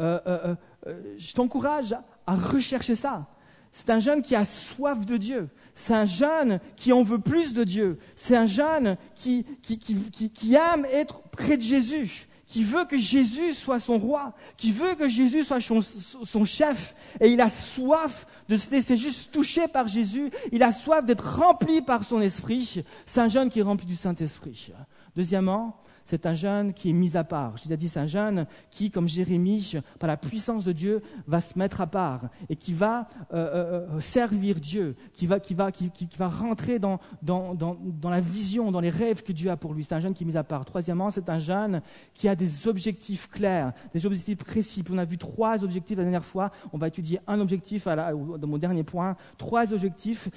euh, 0.00 0.20
euh, 0.26 0.54
euh, 0.86 1.14
je 1.18 1.32
t'encourage 1.32 1.96
à 2.26 2.34
rechercher 2.34 2.94
ça. 2.94 3.26
C'est 3.72 3.90
un 3.90 3.98
jeune 3.98 4.22
qui 4.22 4.36
a 4.36 4.44
soif 4.44 5.04
de 5.04 5.16
Dieu. 5.16 5.48
C'est 5.74 5.94
un 5.94 6.04
jeune 6.04 6.60
qui 6.76 6.92
en 6.92 7.02
veut 7.02 7.18
plus 7.18 7.54
de 7.54 7.64
Dieu. 7.64 7.98
C'est 8.14 8.36
un 8.36 8.46
jeune 8.46 8.96
qui, 9.16 9.44
aime 9.64 10.84
être 10.84 11.22
près 11.30 11.56
de 11.56 11.62
Jésus 11.62 12.28
qui 12.54 12.62
veut 12.62 12.84
que 12.84 12.96
Jésus 12.96 13.52
soit 13.52 13.80
son 13.80 13.98
roi, 13.98 14.32
qui 14.56 14.70
veut 14.70 14.94
que 14.94 15.08
Jésus 15.08 15.42
soit 15.42 15.58
son, 15.60 16.44
chef, 16.44 16.94
et 17.20 17.26
il 17.26 17.40
a 17.40 17.48
soif 17.48 18.28
de 18.48 18.56
se 18.56 18.70
laisser 18.70 18.96
juste 18.96 19.32
toucher 19.32 19.66
par 19.66 19.88
Jésus, 19.88 20.30
il 20.52 20.62
a 20.62 20.70
soif 20.70 21.04
d'être 21.04 21.40
rempli 21.40 21.82
par 21.82 22.04
son 22.04 22.20
esprit. 22.20 22.84
C'est 23.06 23.20
un 23.20 23.26
jeune 23.26 23.50
qui 23.50 23.58
est 23.58 23.62
rempli 23.64 23.88
du 23.88 23.96
Saint-Esprit. 23.96 24.70
Deuxièmement, 25.16 25.82
c'est 26.04 26.26
un 26.26 26.34
jeune 26.34 26.72
qui 26.72 26.90
est 26.90 26.92
mis 26.92 27.16
à 27.16 27.24
part. 27.24 27.56
J'ai 27.56 27.76
dit, 27.76 27.88
c'est 27.88 28.00
un 28.00 28.06
jeune 28.06 28.46
qui, 28.70 28.90
comme 28.90 29.08
Jérémie, 29.08 29.74
par 29.98 30.08
la 30.08 30.16
puissance 30.16 30.64
de 30.64 30.72
Dieu, 30.72 31.02
va 31.26 31.40
se 31.40 31.58
mettre 31.58 31.80
à 31.80 31.86
part 31.86 32.22
et 32.48 32.56
qui 32.56 32.72
va 32.72 33.08
euh, 33.32 33.36
euh, 33.36 33.86
euh, 33.96 34.00
servir 34.00 34.60
Dieu, 34.60 34.96
qui 35.12 35.26
va, 35.26 35.40
qui 35.40 35.54
va, 35.54 35.72
qui, 35.72 35.90
va 36.18 36.28
rentrer 36.28 36.78
dans, 36.78 37.00
dans, 37.22 37.54
dans, 37.54 37.76
dans, 37.80 38.10
la 38.10 38.20
vision, 38.20 38.70
dans 38.70 38.80
les 38.80 38.90
rêves 38.90 39.22
que 39.22 39.32
Dieu 39.32 39.50
a 39.50 39.56
pour 39.56 39.74
lui. 39.74 39.84
C'est 39.84 39.94
un 39.94 40.00
jeune 40.00 40.14
qui 40.14 40.24
est 40.24 40.26
mis 40.26 40.36
à 40.36 40.44
part. 40.44 40.64
Troisièmement, 40.64 41.10
c'est 41.10 41.28
un 41.28 41.38
jeune 41.38 41.80
qui 42.14 42.28
a 42.28 42.36
des 42.36 42.68
objectifs 42.68 43.28
clairs, 43.30 43.72
des 43.92 44.04
objectifs 44.04 44.38
précis. 44.38 44.84
on 44.90 44.98
a 44.98 45.04
vu 45.04 45.18
trois 45.18 45.62
objectifs 45.64 45.96
la 45.96 46.04
dernière 46.04 46.24
fois. 46.24 46.50
On 46.72 46.78
va 46.78 46.88
étudier 46.88 47.20
un 47.26 47.40
objectif 47.40 47.86
dans 47.86 48.46
mon 48.46 48.58
dernier 48.58 48.84
point. 48.84 49.16
Trois 49.38 49.72
objectifs. 49.72 50.28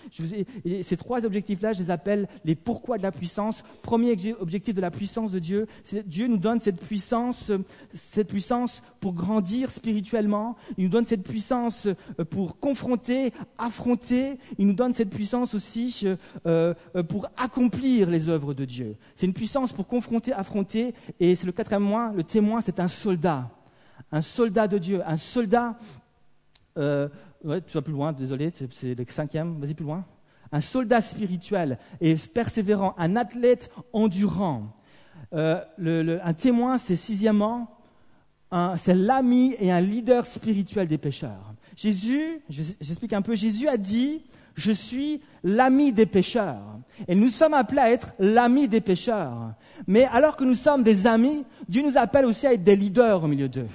Ces 0.82 0.98
trois 0.98 1.26
objectifs-là, 1.26 1.74
je 1.74 1.80
les 1.80 1.92
appelle 1.92 2.28
les 2.46 2.56
pourquoi 2.56 2.98
de 2.98 3.04
la 3.04 3.12
puissance. 3.12 3.64
Premier 3.82 4.16
objectif 4.40 4.74
de 4.74 4.82
la 4.82 4.92
puissance 4.92 5.32
de 5.32 5.40
Dieu, 5.40 5.57
Dieu 6.06 6.28
nous 6.28 6.38
donne 6.38 6.60
cette 6.60 6.80
puissance, 6.80 7.52
cette 7.94 8.28
puissance 8.28 8.82
pour 9.00 9.14
grandir 9.14 9.72
spirituellement. 9.72 10.56
Il 10.78 10.86
nous 10.86 10.90
donne 10.90 11.06
cette 11.06 11.24
puissance 11.24 11.88
euh, 11.88 12.26
pour 12.26 12.60
confronter, 12.60 13.34
affronter. 13.58 14.38
Il 14.58 14.68
nous 14.68 14.74
donne 14.74 14.94
cette 14.94 15.10
puissance 15.10 15.54
aussi 15.54 16.04
euh, 16.06 16.74
euh, 16.96 17.04
pour 17.04 17.28
accomplir 17.38 18.10
les 18.10 18.30
œuvres 18.30 18.54
de 18.54 18.66
Dieu. 18.66 18.96
C'est 19.16 19.26
une 19.26 19.34
puissance 19.34 19.74
pour 19.74 19.88
confronter, 19.88 20.34
affronter. 20.34 20.94
Et 21.20 21.36
c'est 21.36 21.46
le 21.46 21.52
quatrième 21.52 21.84
mois, 21.84 22.12
le 22.16 22.24
témoin, 22.24 22.62
c'est 22.62 22.80
un 22.80 22.88
soldat. 22.88 23.50
Un 24.12 24.22
soldat 24.22 24.68
de 24.68 24.78
Dieu. 24.78 25.02
Un 25.06 25.18
soldat. 25.18 25.78
Euh, 26.78 27.08
tu 27.42 27.74
vas 27.74 27.82
plus 27.82 27.94
loin, 27.94 28.14
désolé, 28.14 28.52
c'est 28.52 28.96
le 28.96 29.06
cinquième. 29.08 29.60
Vas-y 29.60 29.74
plus 29.74 29.86
loin 29.86 30.06
un 30.52 30.62
soldat 30.62 31.02
spirituel 31.02 31.78
et 32.02 32.16
persévérant, 32.16 32.96
un 32.98 33.16
athlète 33.16 33.72
endurant. 33.94 34.74
Euh, 35.34 36.20
un 36.24 36.34
témoin, 36.34 36.78
c'est 36.78 36.96
sixièmement, 36.96 37.68
c'est 38.78 38.96
l'ami 38.96 39.56
et 39.60 39.72
un 39.72 39.82
leader 39.82 40.26
spirituel 40.26 40.88
des 40.88 40.98
pécheurs. 40.98 41.54
Jésus, 41.76 42.42
j'explique 42.50 43.14
un 43.14 43.22
peu, 43.22 43.36
Jésus 43.36 43.68
a 43.68 43.78
dit, 43.78 44.24
je 44.56 44.72
suis 44.72 45.22
l'ami 45.44 45.94
des 45.94 46.06
pécheurs. 46.06 46.80
Et 47.08 47.16
nous 47.16 47.28
sommes 47.28 47.54
appelés 47.54 47.82
à 47.82 47.92
être 47.92 48.10
l'ami 48.20 48.68
des 48.68 48.82
pécheurs. 48.82 49.54
Mais 49.86 50.06
alors 50.06 50.36
que 50.36 50.44
nous 50.44 50.56
sommes 50.56 50.82
des 50.82 51.06
amis, 51.06 51.46
Dieu 51.70 51.84
nous 51.84 51.98
appelle 51.98 52.26
aussi 52.26 52.48
à 52.48 52.54
être 52.54 52.64
des 52.64 52.76
leaders 52.76 53.24
au 53.24 53.28
milieu 53.28 53.48
d'eux. 53.48 53.68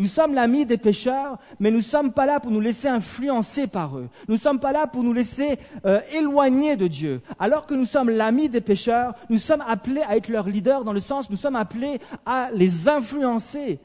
Nous 0.00 0.06
sommes 0.06 0.32
l'ami 0.32 0.64
des 0.64 0.78
pécheurs, 0.78 1.38
mais 1.58 1.72
nous 1.72 1.78
ne 1.78 1.82
sommes 1.82 2.12
pas 2.12 2.24
là 2.24 2.38
pour 2.38 2.52
nous 2.52 2.60
laisser 2.60 2.86
influencer 2.86 3.66
par 3.66 3.98
eux. 3.98 4.08
Nous 4.28 4.36
ne 4.36 4.40
sommes 4.40 4.60
pas 4.60 4.72
là 4.72 4.86
pour 4.86 5.02
nous 5.02 5.12
laisser 5.12 5.58
euh, 5.84 6.00
éloigner 6.12 6.76
de 6.76 6.86
Dieu. 6.86 7.20
Alors 7.40 7.66
que 7.66 7.74
nous 7.74 7.84
sommes 7.84 8.08
l'ami 8.08 8.48
des 8.48 8.60
pécheurs, 8.60 9.14
nous 9.28 9.38
sommes 9.38 9.64
appelés 9.66 10.02
à 10.02 10.16
être 10.16 10.28
leur 10.28 10.46
leader 10.46 10.84
dans 10.84 10.92
le 10.92 11.00
sens, 11.00 11.28
nous 11.30 11.36
sommes 11.36 11.56
appelés 11.56 11.98
à 12.24 12.48
les 12.54 12.88
influencer 12.88 13.80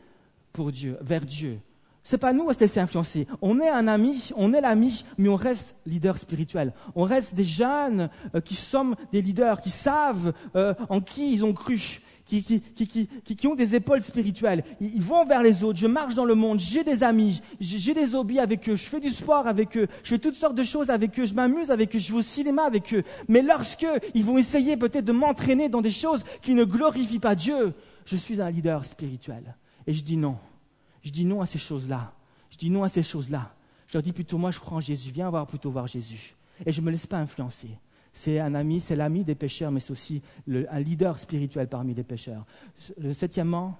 pour 0.51 0.71
Dieu, 0.71 0.97
vers 1.01 1.25
Dieu. 1.25 1.59
C'est 2.03 2.17
pas 2.17 2.33
nous 2.33 2.49
à 2.49 2.53
se 2.53 2.59
laisser 2.59 2.81
influencer. 2.81 3.27
On 3.41 3.59
est 3.61 3.69
un 3.69 3.87
ami, 3.87 4.31
on 4.35 4.53
est 4.53 4.61
l'ami, 4.61 5.05
mais 5.17 5.29
on 5.29 5.35
reste 5.35 5.75
leader 5.85 6.17
spirituel. 6.17 6.73
On 6.95 7.05
reste 7.05 7.33
des 7.33 7.45
jeunes 7.45 8.09
euh, 8.35 8.41
qui 8.41 8.55
sommes 8.55 8.95
des 9.11 9.21
leaders, 9.21 9.61
qui 9.61 9.69
savent 9.69 10.33
euh, 10.55 10.73
en 10.89 10.99
qui 10.99 11.33
ils 11.33 11.45
ont 11.45 11.53
cru 11.53 12.01
qui, 12.25 13.47
ont 13.47 13.55
des 13.55 13.75
épaules 13.75 14.01
spirituelles. 14.01 14.63
Ils, 14.79 15.01
vont 15.01 15.25
vers 15.25 15.43
les 15.43 15.63
autres. 15.63 15.79
Je 15.79 15.87
marche 15.87 16.15
dans 16.15 16.25
le 16.25 16.35
monde. 16.35 16.59
J'ai 16.59 16.83
des 16.83 17.03
amis. 17.03 17.41
J'ai 17.59 17.93
des 17.93 18.15
hobbies 18.15 18.39
avec 18.39 18.67
eux. 18.69 18.75
Je 18.75 18.83
fais 18.83 18.99
du 18.99 19.09
sport 19.09 19.47
avec 19.47 19.77
eux. 19.77 19.87
Je 20.03 20.09
fais 20.09 20.19
toutes 20.19 20.35
sortes 20.35 20.55
de 20.55 20.63
choses 20.63 20.89
avec 20.89 21.19
eux. 21.19 21.25
Je 21.25 21.33
m'amuse 21.33 21.69
avec 21.69 21.95
eux. 21.95 21.99
Je 21.99 22.11
vais 22.11 22.19
au 22.19 22.21
cinéma 22.21 22.63
avec 22.63 22.93
eux. 22.93 23.03
Mais 23.27 23.41
lorsque 23.41 23.85
ils 24.13 24.23
vont 24.23 24.37
essayer 24.37 24.77
peut-être 24.77 25.05
de 25.05 25.11
m'entraîner 25.11 25.69
dans 25.69 25.81
des 25.81 25.91
choses 25.91 26.23
qui 26.41 26.53
ne 26.53 26.63
glorifient 26.63 27.19
pas 27.19 27.35
Dieu, 27.35 27.73
je 28.05 28.17
suis 28.17 28.41
un 28.41 28.49
leader 28.49 28.85
spirituel. 28.85 29.55
Et 29.85 29.93
je 29.93 30.03
dis 30.03 30.17
non. 30.17 30.37
Je 31.03 31.11
dis 31.11 31.25
non 31.25 31.41
à 31.41 31.45
ces 31.45 31.59
choses-là. 31.59 32.13
Je 32.49 32.57
dis 32.57 32.69
non 32.69 32.83
à 32.83 32.89
ces 32.89 33.03
choses-là. 33.03 33.53
Je 33.87 33.97
leur 33.97 34.03
dis 34.03 34.13
plutôt, 34.13 34.37
moi 34.37 34.51
je 34.51 34.59
crois 34.59 34.77
en 34.77 34.81
Jésus. 34.81 35.11
Viens 35.11 35.29
voir 35.29 35.45
plutôt 35.45 35.69
voir 35.69 35.87
Jésus. 35.87 36.35
Et 36.65 36.71
je 36.71 36.79
ne 36.79 36.85
me 36.85 36.91
laisse 36.91 37.07
pas 37.07 37.17
influencer 37.17 37.69
c'est 38.13 38.39
un 38.39 38.53
ami, 38.53 38.79
c'est 38.79 38.95
l'ami 38.95 39.23
des 39.23 39.35
pécheurs, 39.35 39.71
mais 39.71 39.79
c'est 39.79 39.91
aussi 39.91 40.21
un 40.47 40.79
leader 40.79 41.17
spirituel 41.17 41.67
parmi 41.67 41.93
les 41.93 42.03
pécheurs. 42.03 42.45
Le 42.97 43.11
septièmement, 43.13 43.79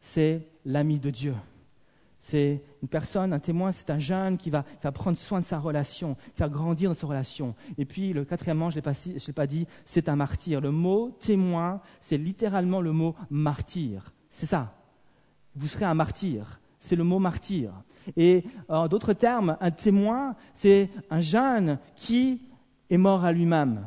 c'est 0.00 0.48
l'ami 0.64 0.98
de 0.98 1.10
Dieu. 1.10 1.34
C'est 2.18 2.62
une 2.82 2.88
personne, 2.88 3.32
un 3.32 3.38
témoin, 3.38 3.72
c'est 3.72 3.88
un 3.88 3.98
jeune 3.98 4.36
qui 4.36 4.50
va, 4.50 4.64
prendre 4.92 5.16
soin 5.16 5.40
de 5.40 5.44
sa 5.44 5.58
relation, 5.58 6.16
qui 6.34 6.40
va 6.40 6.48
grandir 6.48 6.90
dans 6.90 6.96
sa 6.96 7.06
relation. 7.06 7.54
Et 7.78 7.86
puis 7.86 8.12
le 8.12 8.24
quatrièmement, 8.24 8.68
je 8.68 8.78
ne 8.78 8.82
l'ai 9.26 9.32
pas 9.32 9.46
dit, 9.46 9.66
c'est 9.86 10.08
un 10.08 10.16
martyr. 10.16 10.60
Le 10.60 10.70
mot 10.70 11.16
témoin, 11.18 11.80
c'est 12.00 12.18
littéralement 12.18 12.82
le 12.82 12.92
mot 12.92 13.14
martyr. 13.30 14.12
C'est 14.28 14.46
ça. 14.46 14.74
Vous 15.54 15.66
serez 15.66 15.86
un 15.86 15.94
martyr. 15.94 16.60
C'est 16.78 16.96
le 16.96 17.04
mot 17.04 17.18
martyr. 17.18 17.72
Et 18.16 18.44
en 18.68 18.88
d'autres 18.88 19.12
termes, 19.12 19.56
un 19.60 19.70
témoin, 19.70 20.34
c'est 20.52 20.90
un 21.10 21.20
jeune 21.20 21.78
qui 21.96 22.42
est 22.90 22.98
mort 22.98 23.24
à 23.24 23.32
lui-même. 23.32 23.86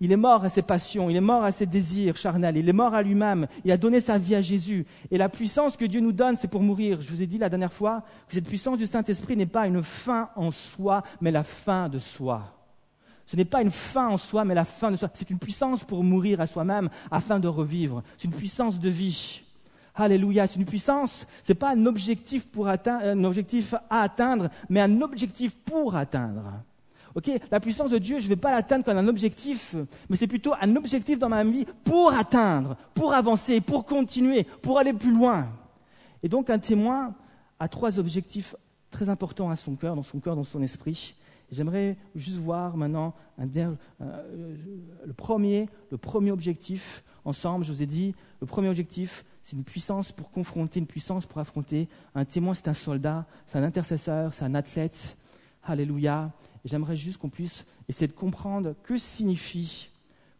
Il 0.00 0.12
est 0.12 0.16
mort 0.16 0.44
à 0.44 0.48
ses 0.48 0.62
passions, 0.62 1.08
il 1.08 1.16
est 1.16 1.20
mort 1.20 1.42
à 1.42 1.52
ses 1.52 1.64
désirs 1.64 2.16
charnels, 2.16 2.56
il 2.56 2.68
est 2.68 2.72
mort 2.72 2.94
à 2.94 3.02
lui-même, 3.02 3.46
il 3.64 3.72
a 3.72 3.76
donné 3.76 4.00
sa 4.00 4.18
vie 4.18 4.34
à 4.34 4.42
Jésus. 4.42 4.84
Et 5.10 5.16
la 5.16 5.28
puissance 5.28 5.76
que 5.76 5.86
Dieu 5.86 6.00
nous 6.00 6.12
donne, 6.12 6.36
c'est 6.36 6.48
pour 6.48 6.60
mourir. 6.60 7.00
Je 7.00 7.10
vous 7.10 7.22
ai 7.22 7.26
dit 7.26 7.38
la 7.38 7.48
dernière 7.48 7.72
fois 7.72 8.02
que 8.28 8.34
cette 8.34 8.46
puissance 8.46 8.76
du 8.76 8.86
Saint-Esprit 8.86 9.36
n'est 9.36 9.46
pas 9.46 9.66
une 9.66 9.82
fin 9.82 10.28
en 10.36 10.50
soi, 10.50 11.02
mais 11.20 11.30
la 11.30 11.44
fin 11.44 11.88
de 11.88 11.98
soi. 11.98 12.52
Ce 13.26 13.36
n'est 13.36 13.46
pas 13.46 13.62
une 13.62 13.70
fin 13.70 14.08
en 14.08 14.18
soi, 14.18 14.44
mais 14.44 14.54
la 14.54 14.64
fin 14.64 14.90
de 14.90 14.96
soi. 14.96 15.08
C'est 15.14 15.30
une 15.30 15.38
puissance 15.38 15.82
pour 15.82 16.04
mourir 16.04 16.40
à 16.40 16.46
soi-même 16.46 16.90
afin 17.10 17.40
de 17.40 17.48
revivre. 17.48 18.02
C'est 18.18 18.24
une 18.24 18.34
puissance 18.34 18.78
de 18.78 18.90
vie. 18.90 19.42
Alléluia, 19.94 20.46
c'est 20.46 20.58
une 20.58 20.66
puissance. 20.66 21.26
Ce 21.42 21.52
n'est 21.52 21.58
pas 21.58 21.70
un 21.74 21.86
objectif, 21.86 22.46
pour 22.46 22.68
atteindre, 22.68 23.06
un 23.06 23.24
objectif 23.24 23.74
à 23.88 24.02
atteindre, 24.02 24.50
mais 24.68 24.80
un 24.80 25.00
objectif 25.00 25.56
pour 25.56 25.96
atteindre. 25.96 26.52
La 27.50 27.60
puissance 27.60 27.90
de 27.90 27.98
Dieu, 27.98 28.18
je 28.18 28.24
ne 28.24 28.28
vais 28.28 28.36
pas 28.36 28.52
l'atteindre 28.52 28.84
comme 28.84 28.98
un 28.98 29.08
objectif, 29.08 29.74
mais 30.08 30.16
c'est 30.16 30.26
plutôt 30.26 30.52
un 30.60 30.76
objectif 30.76 31.18
dans 31.18 31.30
ma 31.30 31.44
vie 31.44 31.66
pour 31.84 32.12
atteindre, 32.12 32.76
pour 32.92 33.14
avancer, 33.14 33.60
pour 33.60 33.86
continuer, 33.86 34.44
pour 34.44 34.78
aller 34.78 34.92
plus 34.92 35.12
loin. 35.12 35.48
Et 36.22 36.28
donc 36.28 36.50
un 36.50 36.58
témoin 36.58 37.14
a 37.58 37.68
trois 37.68 37.98
objectifs 37.98 38.54
très 38.90 39.08
importants 39.08 39.50
à 39.50 39.56
son 39.56 39.76
cœur, 39.76 39.96
dans 39.96 40.02
son 40.02 40.20
cœur, 40.20 40.36
dans 40.36 40.44
son 40.44 40.62
esprit. 40.62 41.14
J'aimerais 41.50 41.96
juste 42.14 42.36
voir 42.36 42.76
maintenant 42.76 43.14
euh, 43.38 43.74
le, 45.06 45.12
premier, 45.12 45.68
le 45.90 45.96
premier 45.96 46.32
objectif 46.32 47.04
ensemble. 47.24 47.64
Je 47.64 47.72
vous 47.72 47.82
ai 47.82 47.86
dit, 47.86 48.14
le 48.40 48.46
premier 48.46 48.68
objectif, 48.68 49.24
c'est 49.44 49.56
une 49.56 49.64
puissance 49.64 50.12
pour 50.12 50.30
confronter, 50.30 50.80
une 50.80 50.86
puissance 50.86 51.24
pour 51.24 51.38
affronter. 51.38 51.88
Un 52.14 52.24
témoin, 52.24 52.54
c'est 52.54 52.68
un 52.68 52.74
soldat, 52.74 53.26
c'est 53.46 53.58
un 53.58 53.62
intercesseur, 53.62 54.34
c'est 54.34 54.44
un 54.44 54.54
athlète. 54.54 55.16
Alléluia. 55.66 56.30
J'aimerais 56.64 56.96
juste 56.96 57.18
qu'on 57.18 57.28
puisse 57.28 57.64
essayer 57.88 58.06
de 58.06 58.12
comprendre 58.12 58.74
que 58.82 58.96
signifie, 58.96 59.90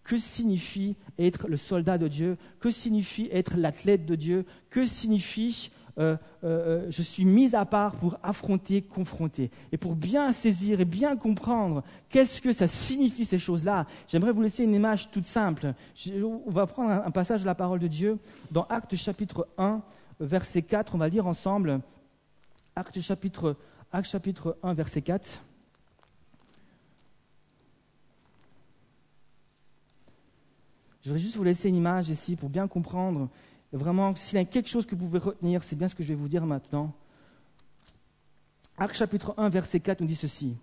que 0.02 0.16
signifie 0.16 0.97
être 1.18 1.49
le 1.49 1.56
soldat 1.56 1.99
de 1.99 2.09
Dieu, 2.09 2.37
que 2.61 2.71
signifie 2.71 3.28
être 3.33 3.56
l'athlète 3.56 4.06
de 4.06 4.14
Dieu, 4.14 4.47
que 4.71 4.87
signifie 4.87 5.71
euh, 5.99 6.16
euh, 6.45 6.85
euh, 6.85 6.87
je 6.90 7.00
suis 7.00 7.25
mis 7.25 7.54
à 7.54 7.64
part 7.64 7.92
pour 7.97 8.18
affronter, 8.23 8.83
confronter. 8.83 9.50
Et 9.73 9.78
pour 9.78 9.95
bien 9.95 10.33
saisir 10.33 10.80
et 10.80 10.85
bien 10.85 11.16
comprendre 11.16 11.83
qu'est-ce 12.11 12.42
que 12.42 12.52
ça 12.52 12.68
signifie 12.68 13.25
ces 13.25 13.38
choses-là, 13.38 13.87
j'aimerais 14.06 14.33
vous 14.33 14.42
laisser 14.42 14.64
une 14.64 14.75
image 14.75 15.11
toute 15.11 15.26
simple. 15.26 15.73
on 16.06 16.50
va 16.50 16.66
prendre 16.66 16.90
un, 16.90 17.11
passage 17.11 17.40
de 17.40 17.47
la 17.47 17.54
parole 17.54 17.78
de 17.78 17.88
Dieu 17.88 18.18
dans 18.50 18.64
Actes 18.64 18.95
chapitre 18.95 19.49
1, 19.56 19.80
verset 20.21 20.62
4. 20.62 20.95
On 20.95 20.99
va 20.99 21.09
lire 21.09 21.26
ensemble. 21.26 21.80
Actes 22.75 23.00
chapitre, 23.00 23.56
Actes 23.93 24.11
chapitre 24.11 24.59
1, 24.62 24.75
verset 24.75 25.00
4. 25.00 25.43
Je 31.02 31.09
voudrais 31.09 31.23
juste 31.23 31.37
vous 31.37 31.45
laisser 31.45 31.69
une 31.69 31.76
image 31.76 32.09
ici 32.09 32.35
pour 32.35 32.49
bien 32.49 32.66
comprendre. 32.66 33.28
vraiment, 33.73 34.14
s'il 34.16 34.38
y 34.38 34.43
a 34.43 34.45
quelque 34.45 34.69
chose 34.69 34.87
que 34.87 34.97
vous 34.97 35.07
pouvez 35.07 35.21
retenir, 35.21 35.62
c'est 35.62 35.76
bien 35.76 35.88
ce 35.88 35.95
que 35.95 36.02
je 36.02 36.09
vais 36.09 36.14
vous 36.14 36.28
dire 36.28 36.45
maintenant. 36.45 36.93
Acte 38.76 38.97
chapitre 38.97 39.35
1, 39.37 39.49
verset 39.50 39.78
4 39.78 40.00
nous 40.00 40.09
dit 40.09 40.16
ceci. 40.16 40.57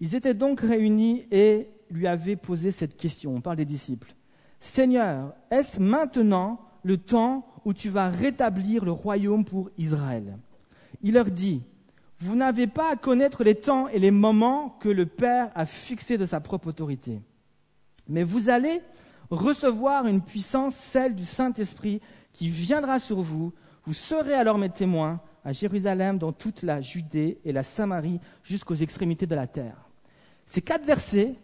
Ils 0.00 0.16
étaient 0.16 0.34
donc 0.34 0.60
réunis 0.60 1.26
et 1.30 1.68
lui 1.90 2.08
avaient 2.08 2.36
posé 2.36 2.72
cette 2.72 2.96
question. 2.96 3.36
On 3.36 3.40
parle 3.40 3.56
des 3.56 3.64
disciples. 3.64 4.14
Seigneur, 4.58 5.32
est-ce 5.50 5.80
maintenant 5.80 6.60
le 6.82 6.96
temps 6.96 7.46
où 7.64 7.72
tu 7.72 7.88
vas 7.88 8.10
rétablir 8.10 8.84
le 8.84 8.90
royaume 8.90 9.44
pour 9.44 9.70
Israël? 9.78 10.38
Il 11.02 11.14
leur 11.14 11.30
dit, 11.30 11.62
vous 12.22 12.36
n'avez 12.36 12.68
pas 12.68 12.92
à 12.92 12.96
connaître 12.96 13.42
les 13.42 13.56
temps 13.56 13.88
et 13.88 13.98
les 13.98 14.12
moments 14.12 14.76
que 14.80 14.88
le 14.88 15.06
Père 15.06 15.50
a 15.56 15.66
fixés 15.66 16.18
de 16.18 16.24
sa 16.24 16.40
propre 16.40 16.68
autorité. 16.68 17.20
Mais 18.08 18.22
vous 18.22 18.48
allez 18.48 18.80
recevoir 19.30 20.06
une 20.06 20.20
puissance, 20.20 20.76
celle 20.76 21.16
du 21.16 21.24
Saint-Esprit, 21.24 22.00
qui 22.32 22.48
viendra 22.48 23.00
sur 23.00 23.20
vous. 23.20 23.52
Vous 23.84 23.92
serez 23.92 24.34
alors 24.34 24.56
mes 24.56 24.70
témoins 24.70 25.20
à 25.44 25.52
Jérusalem, 25.52 26.18
dans 26.18 26.32
toute 26.32 26.62
la 26.62 26.80
Judée 26.80 27.40
et 27.44 27.50
la 27.50 27.64
Samarie, 27.64 28.20
jusqu'aux 28.44 28.76
extrémités 28.76 29.26
de 29.26 29.34
la 29.34 29.48
terre. 29.48 29.88
Ces 30.46 30.62
quatre 30.62 30.84
versets, 30.84 31.34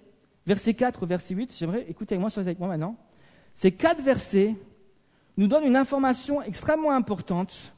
verset 0.47 0.75
4 0.75 1.07
verset 1.07 1.35
8, 1.35 1.57
j'aimerais 1.59 1.87
écouter 1.89 2.15
avec 2.15 2.21
moi, 2.21 2.31
soyez 2.31 2.47
avec 2.47 2.61
moi 2.61 2.69
maintenant. 2.69 2.97
Ces 3.53 3.73
quatre 3.73 4.03
versets 4.03 4.55
nous 5.37 5.49
donne 5.49 5.65
une 5.65 5.77
information 5.77 6.41
extrêmement 6.41 6.93
importante 6.93 7.75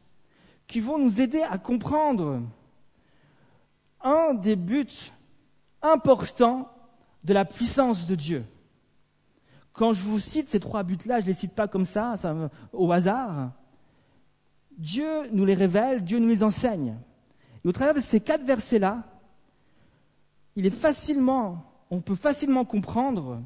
qui 0.67 0.81
vont 0.81 0.99
nous 0.99 1.23
aider 1.23 1.43
à 1.51 1.57
comprendre 1.57 2.43
un 4.03 4.35
des 4.35 4.57
buts 4.57 5.13
importants 5.83 6.71
de 7.25 7.35
la 7.35 7.45
puissance 7.45 8.07
de 8.07 8.15
Dieu. 8.15 8.45
Quand 9.73 9.95
je 9.95 10.03
vous 10.03 10.19
cite 10.19 10.49
ces 10.49 10.61
trois 10.61 10.83
buts-là, 10.83 11.21
je 11.21 11.25
ne 11.25 11.29
les 11.29 11.35
cite 11.35 11.55
pas 11.55 11.69
comme 11.69 11.87
ça, 11.87 12.15
au 12.73 12.91
hasard. 12.93 13.53
Dieu 14.77 15.29
nous 15.33 15.45
les 15.45 15.55
révèle, 15.55 16.03
Dieu 16.03 16.19
nous 16.19 16.29
les 16.29 16.43
enseigne. 16.43 16.97
Et 17.65 17.69
au 17.69 17.73
travers 17.73 17.95
de 17.95 18.01
ces 18.01 18.21
quatre 18.21 18.45
versets-là, 18.45 19.05
on 21.91 22.01
peut 22.01 22.15
facilement 22.15 22.65
comprendre 22.65 23.43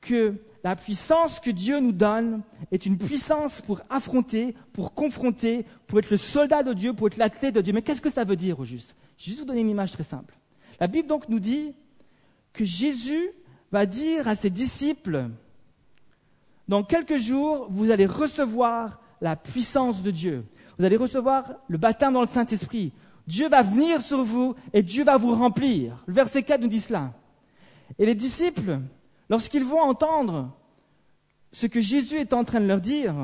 que 0.00 0.34
la 0.62 0.76
puissance 0.76 1.40
que 1.40 1.50
Dieu 1.50 1.78
nous 1.80 1.92
donne 1.92 2.42
est 2.72 2.86
une 2.86 2.98
puissance 2.98 3.60
pour 3.60 3.80
affronter, 3.88 4.54
pour 4.72 4.94
confronter, 4.94 5.64
pour 5.86 5.98
être 6.00 6.10
le 6.10 6.16
soldat 6.16 6.62
de 6.62 6.72
Dieu, 6.72 6.92
pour 6.92 7.06
être 7.06 7.16
l'athlète 7.16 7.54
de 7.54 7.60
Dieu. 7.60 7.72
Mais 7.72 7.82
qu'est-ce 7.82 8.02
que 8.02 8.10
ça 8.10 8.24
veut 8.24 8.36
dire 8.36 8.58
au 8.58 8.64
juste? 8.64 8.94
Je 9.16 9.24
vais 9.24 9.28
juste 9.28 9.40
vous 9.40 9.46
donner 9.46 9.60
une 9.60 9.70
image 9.70 9.92
très 9.92 10.04
simple. 10.04 10.36
La 10.80 10.86
Bible 10.86 11.08
donc 11.08 11.28
nous 11.28 11.40
dit 11.40 11.74
que 12.52 12.64
Jésus 12.64 13.30
va 13.72 13.86
dire 13.86 14.28
à 14.28 14.34
ses 14.34 14.50
disciples, 14.50 15.28
dans 16.68 16.82
quelques 16.82 17.18
jours, 17.18 17.66
vous 17.70 17.90
allez 17.90 18.06
recevoir 18.06 19.00
la 19.20 19.36
puissance 19.36 20.02
de 20.02 20.10
Dieu. 20.10 20.44
Vous 20.78 20.84
allez 20.84 20.96
recevoir 20.96 21.52
le 21.68 21.78
baptême 21.78 22.12
dans 22.12 22.20
le 22.20 22.26
Saint-Esprit. 22.26 22.92
Dieu 23.26 23.48
va 23.48 23.62
venir 23.62 24.02
sur 24.02 24.24
vous 24.24 24.54
et 24.72 24.82
Dieu 24.82 25.04
va 25.04 25.16
vous 25.16 25.34
remplir. 25.34 26.02
Le 26.06 26.14
verset 26.14 26.42
4 26.42 26.60
nous 26.60 26.68
dit 26.68 26.80
cela. 26.80 27.12
Et 27.98 28.06
les 28.06 28.14
disciples, 28.14 28.80
Lorsqu'ils 29.28 29.64
vont 29.64 29.80
entendre 29.80 30.56
ce 31.52 31.66
que 31.66 31.80
Jésus 31.80 32.16
est 32.16 32.32
en 32.32 32.44
train 32.44 32.60
de 32.60 32.66
leur 32.66 32.80
dire, 32.80 33.14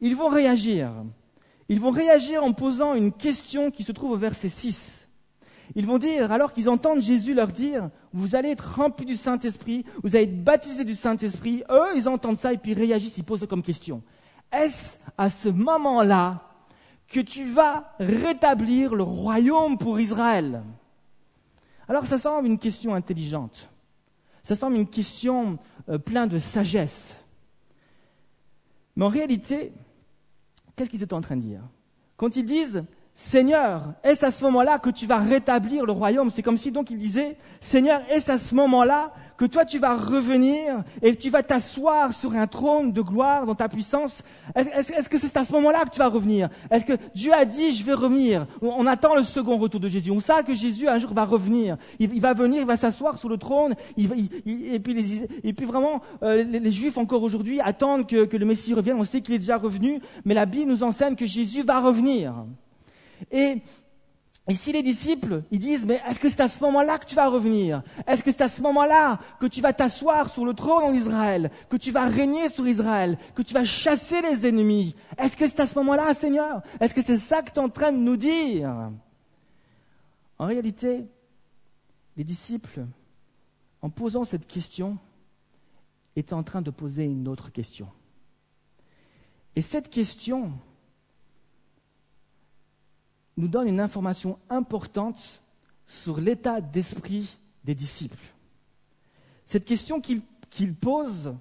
ils 0.00 0.16
vont 0.16 0.28
réagir. 0.28 0.92
Ils 1.68 1.80
vont 1.80 1.90
réagir 1.90 2.44
en 2.44 2.52
posant 2.52 2.94
une 2.94 3.12
question 3.12 3.70
qui 3.70 3.82
se 3.82 3.92
trouve 3.92 4.12
au 4.12 4.16
verset 4.16 4.48
6. 4.48 5.01
Ils 5.74 5.86
vont 5.86 5.98
dire, 5.98 6.30
alors 6.30 6.52
qu'ils 6.52 6.68
entendent 6.68 7.00
Jésus 7.00 7.34
leur 7.34 7.48
dire, 7.48 7.90
vous 8.12 8.34
allez 8.34 8.50
être 8.50 8.74
remplis 8.76 9.06
du 9.06 9.16
Saint-Esprit, 9.16 9.84
vous 10.02 10.16
allez 10.16 10.24
être 10.24 10.44
baptisés 10.44 10.84
du 10.84 10.94
Saint-Esprit, 10.94 11.64
eux, 11.70 11.96
ils 11.96 12.08
entendent 12.08 12.38
ça 12.38 12.52
et 12.52 12.58
puis 12.58 12.72
ils 12.72 12.78
réagissent, 12.78 13.18
ils 13.18 13.24
posent 13.24 13.46
comme 13.48 13.62
question. 13.62 14.02
Est-ce 14.52 14.98
à 15.16 15.30
ce 15.30 15.48
moment-là 15.48 16.42
que 17.08 17.20
tu 17.20 17.44
vas 17.44 17.94
rétablir 17.98 18.94
le 18.94 19.02
royaume 19.02 19.78
pour 19.78 19.98
Israël? 19.98 20.62
Alors 21.88 22.06
ça 22.06 22.18
semble 22.18 22.46
une 22.48 22.58
question 22.58 22.94
intelligente. 22.94 23.70
Ça 24.44 24.56
semble 24.56 24.76
une 24.76 24.88
question 24.88 25.58
euh, 25.88 25.98
pleine 25.98 26.28
de 26.28 26.38
sagesse. 26.38 27.16
Mais 28.96 29.04
en 29.04 29.08
réalité, 29.08 29.72
qu'est-ce 30.76 30.90
qu'ils 30.90 31.02
étaient 31.02 31.14
en 31.14 31.20
train 31.20 31.36
de 31.36 31.42
dire? 31.42 31.62
Quand 32.16 32.36
ils 32.36 32.44
disent 32.44 32.84
Seigneur, 33.14 33.92
est-ce 34.02 34.24
à 34.24 34.30
ce 34.30 34.42
moment-là 34.44 34.78
que 34.78 34.88
tu 34.88 35.06
vas 35.06 35.18
rétablir 35.18 35.84
le 35.84 35.92
royaume? 35.92 36.30
C'est 36.30 36.42
comme 36.42 36.56
si 36.56 36.72
donc 36.72 36.90
ils 36.90 36.96
disaient 36.96 37.36
Seigneur, 37.60 38.00
est-ce 38.10 38.30
à 38.30 38.38
ce 38.38 38.54
moment-là 38.54 39.12
que 39.36 39.44
toi 39.44 39.66
tu 39.66 39.78
vas 39.78 39.94
revenir 39.94 40.82
et 41.02 41.14
que 41.14 41.20
tu 41.20 41.28
vas 41.28 41.42
t'asseoir 41.42 42.14
sur 42.14 42.32
un 42.34 42.46
trône 42.46 42.90
de 42.90 43.02
gloire 43.02 43.44
dans 43.44 43.54
ta 43.54 43.68
puissance? 43.68 44.22
Est-ce 44.54 45.10
que 45.10 45.18
c'est 45.18 45.36
à 45.36 45.44
ce 45.44 45.52
moment-là 45.52 45.84
que 45.84 45.90
tu 45.90 45.98
vas 45.98 46.08
revenir? 46.08 46.48
Est-ce 46.70 46.86
que 46.86 46.94
Dieu 47.14 47.34
a 47.34 47.44
dit 47.44 47.72
je 47.72 47.84
vais 47.84 47.92
revenir? 47.92 48.46
On, 48.62 48.86
attend 48.86 49.14
le 49.14 49.24
second 49.24 49.58
retour 49.58 49.80
de 49.80 49.88
Jésus. 49.88 50.10
On 50.10 50.20
sait 50.20 50.42
que 50.42 50.54
Jésus 50.54 50.88
un 50.88 50.98
jour 50.98 51.12
va 51.12 51.26
revenir. 51.26 51.76
Il, 51.98 52.18
va 52.18 52.32
venir, 52.32 52.62
il 52.62 52.66
va 52.66 52.76
s'asseoir 52.76 53.18
sur 53.18 53.28
le 53.28 53.36
trône. 53.36 53.74
et, 53.98 54.78
puis 54.80 55.66
vraiment, 55.66 56.00
euh, 56.22 56.42
les, 56.44 56.72
Juifs 56.72 56.96
encore 56.96 57.22
aujourd'hui 57.22 57.60
attendent 57.60 58.06
que, 58.06 58.24
que 58.24 58.38
le 58.38 58.46
Messie 58.46 58.72
revienne. 58.72 58.96
On 58.98 59.04
sait 59.04 59.20
qu'il 59.20 59.34
est 59.34 59.38
déjà 59.38 59.58
revenu, 59.58 60.00
mais 60.24 60.32
la 60.32 60.46
Bible 60.46 60.70
nous 60.70 60.82
enseigne 60.82 61.14
que 61.14 61.26
Jésus 61.26 61.62
va 61.62 61.78
revenir. 61.80 62.32
Et 63.30 63.62
et 64.48 64.54
si 64.54 64.72
les 64.72 64.82
disciples, 64.82 65.44
ils 65.52 65.60
disent, 65.60 65.86
mais 65.86 66.02
est-ce 66.08 66.18
que 66.18 66.28
c'est 66.28 66.40
à 66.40 66.48
ce 66.48 66.60
moment-là 66.64 66.98
que 66.98 67.06
tu 67.06 67.14
vas 67.14 67.28
revenir? 67.28 67.82
Est-ce 68.08 68.24
que 68.24 68.32
c'est 68.32 68.42
à 68.42 68.48
ce 68.48 68.60
moment-là 68.62 69.20
que 69.38 69.46
tu 69.46 69.60
vas 69.60 69.72
t'asseoir 69.72 70.30
sur 70.30 70.44
le 70.44 70.52
trône 70.52 70.82
en 70.82 70.92
Israël 70.92 71.50
Que 71.68 71.76
tu 71.76 71.92
vas 71.92 72.06
régner 72.06 72.50
sur 72.50 72.66
Israël 72.66 73.18
Que 73.36 73.42
tu 73.42 73.54
vas 73.54 73.64
chasser 73.64 74.20
les 74.20 74.44
ennemis? 74.44 74.96
Est-ce 75.16 75.36
que 75.36 75.46
c'est 75.46 75.60
à 75.60 75.66
ce 75.66 75.78
moment-là, 75.78 76.12
Seigneur? 76.14 76.62
Est-ce 76.80 76.92
que 76.92 77.02
c'est 77.02 77.18
ça 77.18 77.42
que 77.42 77.52
tu 77.52 77.60
es 77.60 77.62
en 77.62 77.68
train 77.68 77.92
de 77.92 77.98
nous 77.98 78.16
dire? 78.16 78.90
En 80.40 80.46
réalité, 80.46 81.06
les 82.16 82.24
disciples, 82.24 82.84
en 83.80 83.90
posant 83.90 84.24
cette 84.24 84.48
question, 84.48 84.98
étaient 86.16 86.34
en 86.34 86.42
train 86.42 86.62
de 86.62 86.70
poser 86.70 87.04
une 87.04 87.28
autre 87.28 87.52
question. 87.52 87.88
Et 89.54 89.62
cette 89.62 89.88
question, 89.88 90.50
nous 93.36 93.48
donne 93.48 93.68
une 93.68 93.80
information 93.80 94.38
importante 94.50 95.42
sur 95.86 96.20
l'état 96.20 96.60
d'esprit 96.60 97.36
des 97.64 97.74
disciples. 97.74 98.32
Cette 99.46 99.64
question 99.64 100.00
qu'il 100.00 100.74
pose 100.74 101.34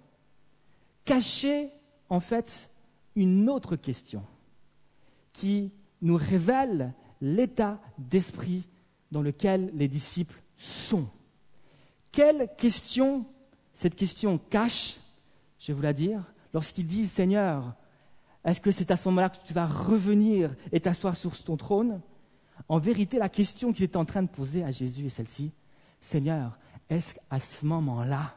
cachait 1.05 1.71
en 2.09 2.19
fait 2.19 2.69
une 3.15 3.49
autre 3.49 3.75
question 3.75 4.23
qui 5.33 5.71
nous 6.01 6.15
révèle 6.15 6.93
l'état 7.21 7.79
d'esprit 7.97 8.63
dans 9.11 9.21
lequel 9.21 9.71
les 9.73 9.87
disciples 9.87 10.41
sont. 10.57 11.07
Quelle 12.11 12.49
question 12.57 13.25
cette 13.73 13.95
question 13.95 14.37
cache, 14.37 14.97
je 15.59 15.67
vais 15.67 15.73
vous 15.73 15.81
la 15.81 15.93
dire, 15.93 16.21
lorsqu'ils 16.53 16.85
disent 16.85 17.11
Seigneur, 17.11 17.73
est-ce 18.43 18.59
que 18.59 18.71
c'est 18.71 18.91
à 18.91 18.97
ce 18.97 19.07
moment-là 19.09 19.29
que 19.29 19.37
tu 19.45 19.53
vas 19.53 19.67
revenir 19.67 20.55
et 20.71 20.79
t'asseoir 20.79 21.15
sur 21.15 21.37
ton 21.43 21.57
trône? 21.57 22.01
En 22.67 22.79
vérité, 22.79 23.19
la 23.19 23.29
question 23.29 23.73
qu'il 23.73 23.83
est 23.83 23.95
en 23.95 24.05
train 24.05 24.23
de 24.23 24.29
poser 24.29 24.63
à 24.63 24.71
Jésus 24.71 25.05
est 25.05 25.09
celle-ci. 25.09 25.51
Seigneur, 25.99 26.57
est-ce 26.89 27.15
à 27.29 27.39
ce 27.39 27.65
moment-là 27.65 28.35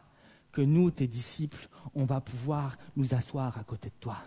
que 0.52 0.60
nous, 0.60 0.90
tes 0.90 1.06
disciples, 1.06 1.68
on 1.94 2.04
va 2.04 2.20
pouvoir 2.20 2.76
nous 2.96 3.14
asseoir 3.14 3.58
à 3.58 3.64
côté 3.64 3.88
de 3.88 3.94
toi? 4.00 4.18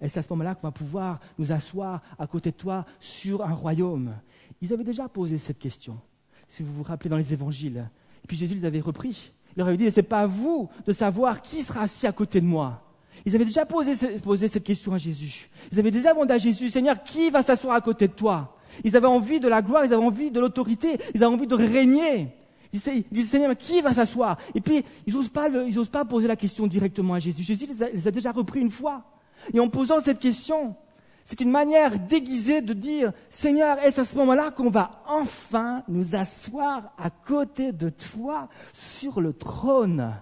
Est-ce 0.00 0.18
à 0.18 0.22
ce 0.22 0.28
moment-là 0.30 0.54
qu'on 0.54 0.68
va 0.68 0.72
pouvoir 0.72 1.20
nous 1.38 1.52
asseoir 1.52 2.00
à 2.18 2.26
côté 2.26 2.50
de 2.50 2.56
toi 2.56 2.86
sur 3.00 3.44
un 3.44 3.52
royaume? 3.52 4.14
Ils 4.60 4.72
avaient 4.72 4.84
déjà 4.84 5.08
posé 5.08 5.38
cette 5.38 5.58
question, 5.58 5.98
si 6.48 6.62
vous 6.62 6.72
vous 6.72 6.82
rappelez 6.82 7.10
dans 7.10 7.16
les 7.16 7.32
évangiles. 7.32 7.90
Puis 8.26 8.36
Jésus 8.36 8.54
les 8.54 8.64
avait 8.64 8.80
repris. 8.80 9.32
Il 9.54 9.58
leur 9.58 9.68
avait 9.68 9.76
dit, 9.76 9.90
ce 9.90 10.00
n'est 10.00 10.06
pas 10.06 10.20
à 10.20 10.26
vous 10.26 10.70
de 10.86 10.92
savoir 10.92 11.42
qui 11.42 11.62
sera 11.62 11.82
assis 11.82 12.06
à 12.06 12.12
côté 12.12 12.40
de 12.40 12.46
moi. 12.46 12.91
Ils 13.24 13.34
avaient 13.34 13.44
déjà 13.44 13.64
posé, 13.64 13.94
cette 13.94 14.64
question 14.64 14.94
à 14.94 14.98
Jésus. 14.98 15.48
Ils 15.70 15.78
avaient 15.78 15.90
déjà 15.90 16.12
demandé 16.12 16.34
à 16.34 16.38
Jésus, 16.38 16.70
Seigneur, 16.70 17.02
qui 17.02 17.30
va 17.30 17.42
s'asseoir 17.42 17.74
à 17.74 17.80
côté 17.80 18.08
de 18.08 18.12
toi? 18.12 18.56
Ils 18.84 18.96
avaient 18.96 19.06
envie 19.06 19.38
de 19.38 19.48
la 19.48 19.62
gloire, 19.62 19.84
ils 19.84 19.92
avaient 19.92 20.04
envie 20.04 20.30
de 20.30 20.40
l'autorité, 20.40 20.98
ils 21.14 21.22
avaient 21.22 21.34
envie 21.34 21.46
de 21.46 21.54
régner. 21.54 22.28
Ils 22.72 23.04
disaient, 23.12 23.28
Seigneur, 23.28 23.56
qui 23.56 23.80
va 23.82 23.92
s'asseoir? 23.92 24.38
Et 24.54 24.60
puis, 24.60 24.82
ils 25.06 25.14
n'osent 25.14 25.28
pas, 25.28 25.48
pas, 25.92 26.04
poser 26.04 26.26
la 26.26 26.36
question 26.36 26.66
directement 26.66 27.14
à 27.14 27.18
Jésus. 27.18 27.42
Jésus 27.42 27.66
les 27.92 28.08
a 28.08 28.10
déjà 28.10 28.32
repris 28.32 28.60
une 28.60 28.70
fois. 28.70 29.04
Et 29.52 29.60
en 29.60 29.68
posant 29.68 30.00
cette 30.00 30.18
question, 30.18 30.74
c'est 31.24 31.40
une 31.40 31.50
manière 31.50 31.98
déguisée 31.98 32.62
de 32.62 32.72
dire, 32.72 33.12
Seigneur, 33.30 33.78
est-ce 33.78 34.00
à 34.00 34.04
ce 34.04 34.16
moment-là 34.16 34.50
qu'on 34.50 34.70
va 34.70 35.02
enfin 35.06 35.82
nous 35.88 36.16
asseoir 36.16 36.92
à 36.98 37.10
côté 37.10 37.72
de 37.72 37.90
toi 37.90 38.48
sur 38.72 39.20
le 39.20 39.32
trône? 39.32 40.14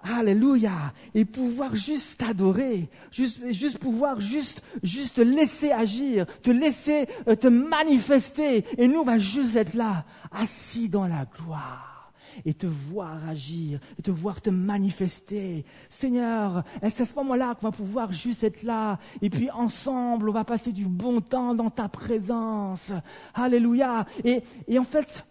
Alléluia. 0.00 0.92
Et 1.14 1.24
pouvoir 1.24 1.74
juste 1.74 2.20
t'adorer, 2.20 2.88
juste, 3.10 3.52
juste 3.52 3.78
pouvoir 3.78 4.20
juste, 4.20 4.62
juste 4.82 5.16
te 5.16 5.20
laisser 5.20 5.72
agir, 5.72 6.26
te 6.42 6.50
laisser 6.50 7.06
euh, 7.26 7.34
te 7.34 7.48
manifester. 7.48 8.64
Et 8.76 8.86
nous, 8.86 9.00
on 9.00 9.04
va 9.04 9.18
juste 9.18 9.56
être 9.56 9.74
là, 9.74 10.04
assis 10.30 10.88
dans 10.88 11.06
la 11.06 11.24
gloire 11.24 12.12
et 12.44 12.54
te 12.54 12.66
voir 12.66 13.28
agir, 13.28 13.80
et 13.98 14.02
te 14.02 14.12
voir 14.12 14.40
te 14.40 14.50
manifester. 14.50 15.64
Seigneur, 15.88 16.62
c'est 16.82 17.00
à 17.00 17.04
ce 17.04 17.14
moment-là 17.16 17.56
qu'on 17.56 17.66
va 17.66 17.72
pouvoir 17.72 18.12
juste 18.12 18.44
être 18.44 18.62
là, 18.62 18.98
et 19.20 19.28
puis 19.28 19.50
ensemble, 19.50 20.28
on 20.28 20.32
va 20.32 20.44
passer 20.44 20.70
du 20.70 20.84
bon 20.86 21.20
temps 21.20 21.54
dans 21.54 21.70
ta 21.70 21.88
présence. 21.88 22.92
Alléluia. 23.34 24.06
Et, 24.24 24.42
et 24.68 24.78
en 24.78 24.84
fait, 24.84 25.24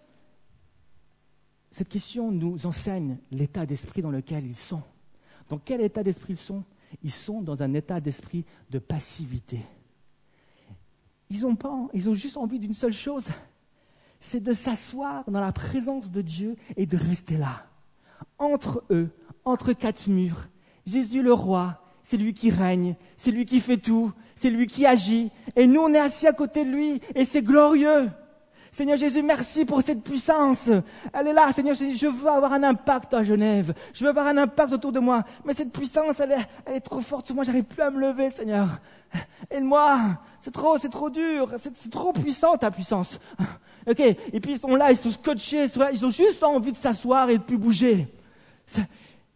cette 1.78 1.90
question 1.90 2.32
nous 2.32 2.66
enseigne 2.66 3.20
l'état 3.30 3.68
d'esprit 3.68 4.02
dans 4.02 4.10
lequel 4.10 4.44
ils 4.44 4.56
sont. 4.56 4.82
Dans 5.48 5.60
quel 5.60 5.80
état 5.82 6.02
d'esprit 6.02 6.34
ils 6.34 6.38
sont? 6.38 6.64
Ils 7.04 7.12
sont 7.12 7.44
dans 7.44 7.62
un 7.62 7.72
état 7.76 8.00
d'esprit 8.00 8.46
de 8.72 8.80
passivité. 8.80 9.60
Ils 11.30 11.46
ont, 11.46 11.56
pas, 11.56 11.88
ils 11.94 12.10
ont 12.10 12.16
juste 12.16 12.36
envie 12.36 12.58
d'une 12.58 12.74
seule 12.74 12.96
chose, 12.96 13.28
c'est 14.20 14.40
de 14.40 14.54
s'asseoir 14.54 15.30
dans 15.30 15.40
la 15.40 15.52
présence 15.52 16.10
de 16.10 16.24
Dieu 16.24 16.56
et 16.78 16.88
de 16.88 16.98
rester 16.98 17.38
là. 17.38 17.68
Entre 18.40 18.84
eux, 18.90 19.12
entre 19.46 19.74
quatre 19.74 20.08
murs, 20.08 20.48
Jésus 20.88 21.22
le 21.22 21.34
roi, 21.34 21.84
c'est 22.02 22.18
lui 22.18 22.34
qui 22.34 22.50
règne, 22.50 22.96
c'est 23.18 23.30
lui 23.30 23.46
qui 23.46 23.60
fait 23.60 23.78
tout, 23.78 24.12
c'est 24.36 24.50
lui 24.50 24.66
qui 24.66 24.88
agit, 24.88 25.30
et 25.56 25.68
nous 25.68 25.82
on 25.82 25.94
est 25.94 26.00
assis 26.00 26.26
à 26.26 26.34
côté 26.34 26.66
de 26.66 26.72
lui, 26.72 27.02
et 27.14 27.24
c'est 27.24 27.44
glorieux. 27.44 28.10
Seigneur 28.72 28.98
Jésus, 28.98 29.22
merci 29.24 29.66
pour 29.66 29.82
cette 29.82 30.04
puissance. 30.04 30.70
Elle 31.14 31.28
est 31.28 31.34
là, 31.34 31.52
Seigneur 31.54 31.76
Jésus, 31.76 31.98
je 31.98 32.08
veux 32.08 32.30
avoir 32.30 32.54
un 32.54 32.64
impact 32.64 33.14
à 33.14 33.24
Genève. 33.24 33.74
Je 33.94 34.04
veux 34.04 34.10
avoir 34.10 34.28
un 34.28 34.38
impact 34.38 34.74
autour 34.74 34.92
de 34.92 35.00
moi. 35.00 35.24
Mais 35.46 35.54
cette 35.54 35.72
puissance, 35.72 36.20
elle 36.20 36.46
est, 36.68 36.80
trop 36.82 37.02
forte. 37.02 37.32
Moi, 37.32 37.44
j'arrive 37.44 37.64
plus 37.64 37.82
à 37.82 37.90
me 37.90 38.00
lever, 38.00 38.30
Seigneur. 38.30 38.80
Aide-moi. 39.50 40.00
C'est 40.40 40.52
trop, 40.52 40.78
c'est 40.78 40.90
trop 40.90 41.10
dur. 41.10 41.52
C'est 41.60 41.90
trop 41.90 42.14
puissant, 42.14 42.58
ta 42.58 42.72
puissance. 42.72 43.20
Ok. 43.88 44.02
Et 44.02 44.40
puis, 44.42 44.54
ils 44.54 44.60
sont 44.60 44.76
là, 44.76 44.92
ils 44.92 44.98
sont 44.98 45.12
scotchés. 45.12 45.68
Ils 45.94 46.06
ont 46.06 46.12
juste 46.12 46.44
envie 46.44 46.72
de 46.72 46.78
s'asseoir 46.78 47.30
et 47.30 47.38
de 47.38 47.44
plus 47.44 47.58
bouger. 47.58 48.08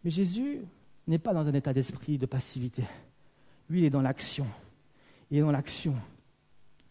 Mais 0.04 0.10
Jésus 0.10 0.60
n'est 1.06 1.18
pas 1.18 1.32
dans 1.32 1.46
un 1.46 1.54
état 1.54 1.72
d'esprit 1.72 2.18
de 2.18 2.26
passivité. 2.26 2.84
Lui, 3.68 3.80
il 3.80 3.84
est 3.86 3.90
dans 3.90 4.02
l'action. 4.02 4.46
Il 5.30 5.38
est 5.38 5.40
dans 5.40 5.52
l'action. 5.52 5.94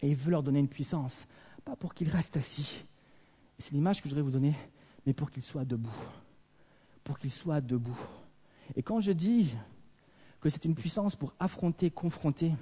Et 0.02 0.10
il 0.10 0.16
veut 0.16 0.32
leur 0.32 0.42
donner 0.42 0.60
une 0.60 0.68
puissance 0.68 1.28
pas 1.66 1.76
pour 1.76 1.94
qu'il 1.94 2.10
reste 2.10 2.38
assis. 2.38 2.84
C'est 3.60 3.74
l'image 3.74 4.02
que 4.02 4.10
je 4.10 4.14
voudrais 4.16 4.24
vous 4.24 4.32
donner, 4.32 4.56
mais 5.06 5.14
pour 5.14 5.30
qu'il 5.30 5.44
soit 5.44 5.66
debout. 5.66 5.94
Pour 7.04 7.20
qu'il 7.20 7.32
soit 7.32 7.62
debout. 7.62 8.00
Et 8.76 8.84
quand 8.84 9.00
je 9.00 9.12
dis 9.12 9.56
que 10.40 10.50
c'est 10.50 10.66
une 10.66 10.76
puissance 10.76 11.16
pour 11.16 11.34
affronter, 11.40 11.92
confronter, 11.92 12.54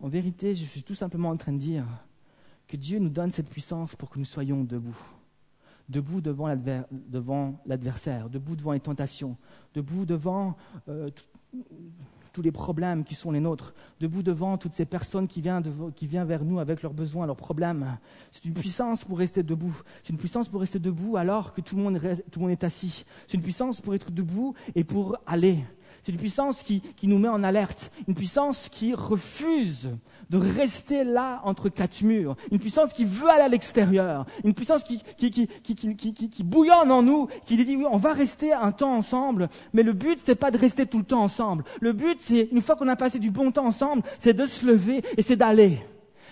en 0.00 0.08
vérité, 0.08 0.54
je 0.54 0.64
suis 0.64 0.82
tout 0.82 0.94
simplement 0.94 1.30
en 1.30 1.36
train 1.36 1.52
de 1.52 1.58
dire 1.58 1.86
que 2.66 2.76
Dieu 2.76 2.98
nous 2.98 3.08
donne 3.08 3.30
cette 3.30 3.48
puissance 3.48 3.96
pour 3.96 4.10
que 4.10 4.18
nous 4.18 4.24
soyons 4.24 4.62
debout. 4.64 4.98
Debout 5.88 6.20
devant 6.20 6.46
l'adversaire, 7.66 8.28
debout 8.28 8.56
devant 8.56 8.72
les 8.72 8.80
tentations, 8.80 9.38
debout 9.72 10.04
devant 10.04 10.54
euh, 10.88 11.08
tous 12.38 12.42
les 12.42 12.52
problèmes 12.52 13.02
qui 13.02 13.16
sont 13.16 13.32
les 13.32 13.40
nôtres, 13.40 13.74
debout 13.98 14.22
devant 14.22 14.58
toutes 14.58 14.72
ces 14.72 14.84
personnes 14.84 15.26
qui 15.26 15.40
viennent, 15.40 15.60
qui 15.96 16.06
viennent 16.06 16.28
vers 16.28 16.44
nous 16.44 16.60
avec 16.60 16.82
leurs 16.84 16.94
besoins, 16.94 17.26
leurs 17.26 17.34
problèmes. 17.34 17.98
C'est 18.30 18.44
une 18.44 18.52
puissance 18.52 19.02
pour 19.04 19.18
rester 19.18 19.42
debout. 19.42 19.76
C'est 20.04 20.10
une 20.10 20.18
puissance 20.18 20.48
pour 20.48 20.60
rester 20.60 20.78
debout 20.78 21.16
alors 21.16 21.52
que 21.52 21.60
tout 21.60 21.74
le 21.74 21.82
monde, 21.82 22.00
tout 22.30 22.38
le 22.38 22.42
monde 22.42 22.52
est 22.52 22.62
assis. 22.62 23.04
C'est 23.26 23.34
une 23.36 23.42
puissance 23.42 23.80
pour 23.80 23.92
être 23.96 24.12
debout 24.12 24.54
et 24.76 24.84
pour 24.84 25.16
aller. 25.26 25.64
C'est 26.08 26.12
une 26.12 26.20
puissance 26.20 26.62
qui, 26.62 26.80
nous 27.02 27.18
met 27.18 27.28
en 27.28 27.42
alerte, 27.42 27.90
une 28.06 28.14
puissance 28.14 28.70
qui 28.70 28.94
refuse 28.94 29.90
de 30.30 30.38
rester 30.38 31.04
là 31.04 31.42
entre 31.44 31.68
quatre 31.68 32.00
murs, 32.00 32.34
une 32.50 32.58
puissance 32.58 32.94
qui 32.94 33.04
veut 33.04 33.28
aller 33.28 33.42
à 33.42 33.48
l'extérieur, 33.48 34.24
une 34.42 34.54
puissance 34.54 34.84
qui, 34.84 35.02
qui, 35.18 36.42
bouillonne 36.44 36.90
en 36.90 37.02
nous, 37.02 37.28
qui 37.44 37.62
dit 37.62 37.76
oui, 37.76 37.84
on 37.90 37.98
va 37.98 38.14
rester 38.14 38.54
un 38.54 38.72
temps 38.72 38.94
ensemble, 38.94 39.50
mais 39.74 39.82
le 39.82 39.92
but 39.92 40.18
c'est 40.24 40.34
pas 40.34 40.50
de 40.50 40.56
rester 40.56 40.86
tout 40.86 40.96
le 40.96 41.04
temps 41.04 41.20
ensemble. 41.20 41.62
Le 41.82 41.92
but 41.92 42.16
c'est, 42.22 42.48
une 42.52 42.62
fois 42.62 42.76
qu'on 42.76 42.88
a 42.88 42.96
passé 42.96 43.18
du 43.18 43.30
bon 43.30 43.52
temps 43.52 43.66
ensemble, 43.66 44.00
c'est 44.18 44.32
de 44.32 44.46
se 44.46 44.64
lever 44.64 45.02
et 45.18 45.20
c'est 45.20 45.36
d'aller. 45.36 45.78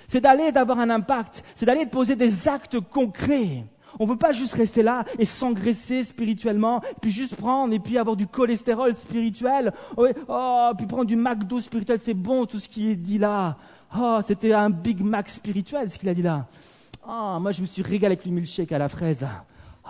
C'est 0.09 0.23
d'aller 0.23 0.53
d'avoir 0.53 0.79
un 0.79 0.89
impact, 0.89 1.45
c'est 1.55 1.67
d'aller 1.67 1.85
de 1.85 1.91
poser 1.91 2.17
des 2.17 2.49
actes 2.49 2.81
concrets. 2.81 3.67
On 3.99 4.05
ne 4.05 4.11
veut 4.11 4.17
pas 4.17 4.33
juste 4.33 4.55
rester 4.55 4.83
là 4.83 5.05
et 5.19 5.25
s'engraisser 5.25 6.05
spirituellement, 6.05 6.81
puis 7.01 7.11
juste 7.11 7.37
prendre 7.37 7.73
et 7.73 7.79
puis 7.79 7.99
avoir 7.99 8.17
du 8.17 8.27
cholestérol 8.27 8.95
spirituel. 8.97 9.73
Oh, 9.97 10.71
puis 10.77 10.87
prendre 10.87 11.07
du 11.07 11.17
McDo 11.17 11.61
spirituel, 11.61 11.99
c'est 11.99 12.15
bon 12.15 12.45
tout 12.47 12.59
ce 12.59 12.69
qui 12.69 12.91
est 12.91 12.97
dit 12.97 13.19
là. 13.19 13.57
Oh, 13.99 14.19
c'était 14.25 14.53
un 14.53 14.71
Big 14.71 15.01
Mac 15.01 15.29
spirituel 15.29 15.91
ce 15.91 15.99
qu'il 15.99 16.09
a 16.09 16.15
dit 16.15 16.23
là. 16.23 16.47
Oh, 17.09 17.39
moi 17.41 17.53
je 17.53 17.61
me 17.61 17.67
suis 17.67 17.83
régalé 17.83 18.15
avec 18.15 18.25
le 18.25 18.33
milkshake 18.33 18.73
à 18.73 18.79
la 18.79 18.89
fraise. 18.89 19.27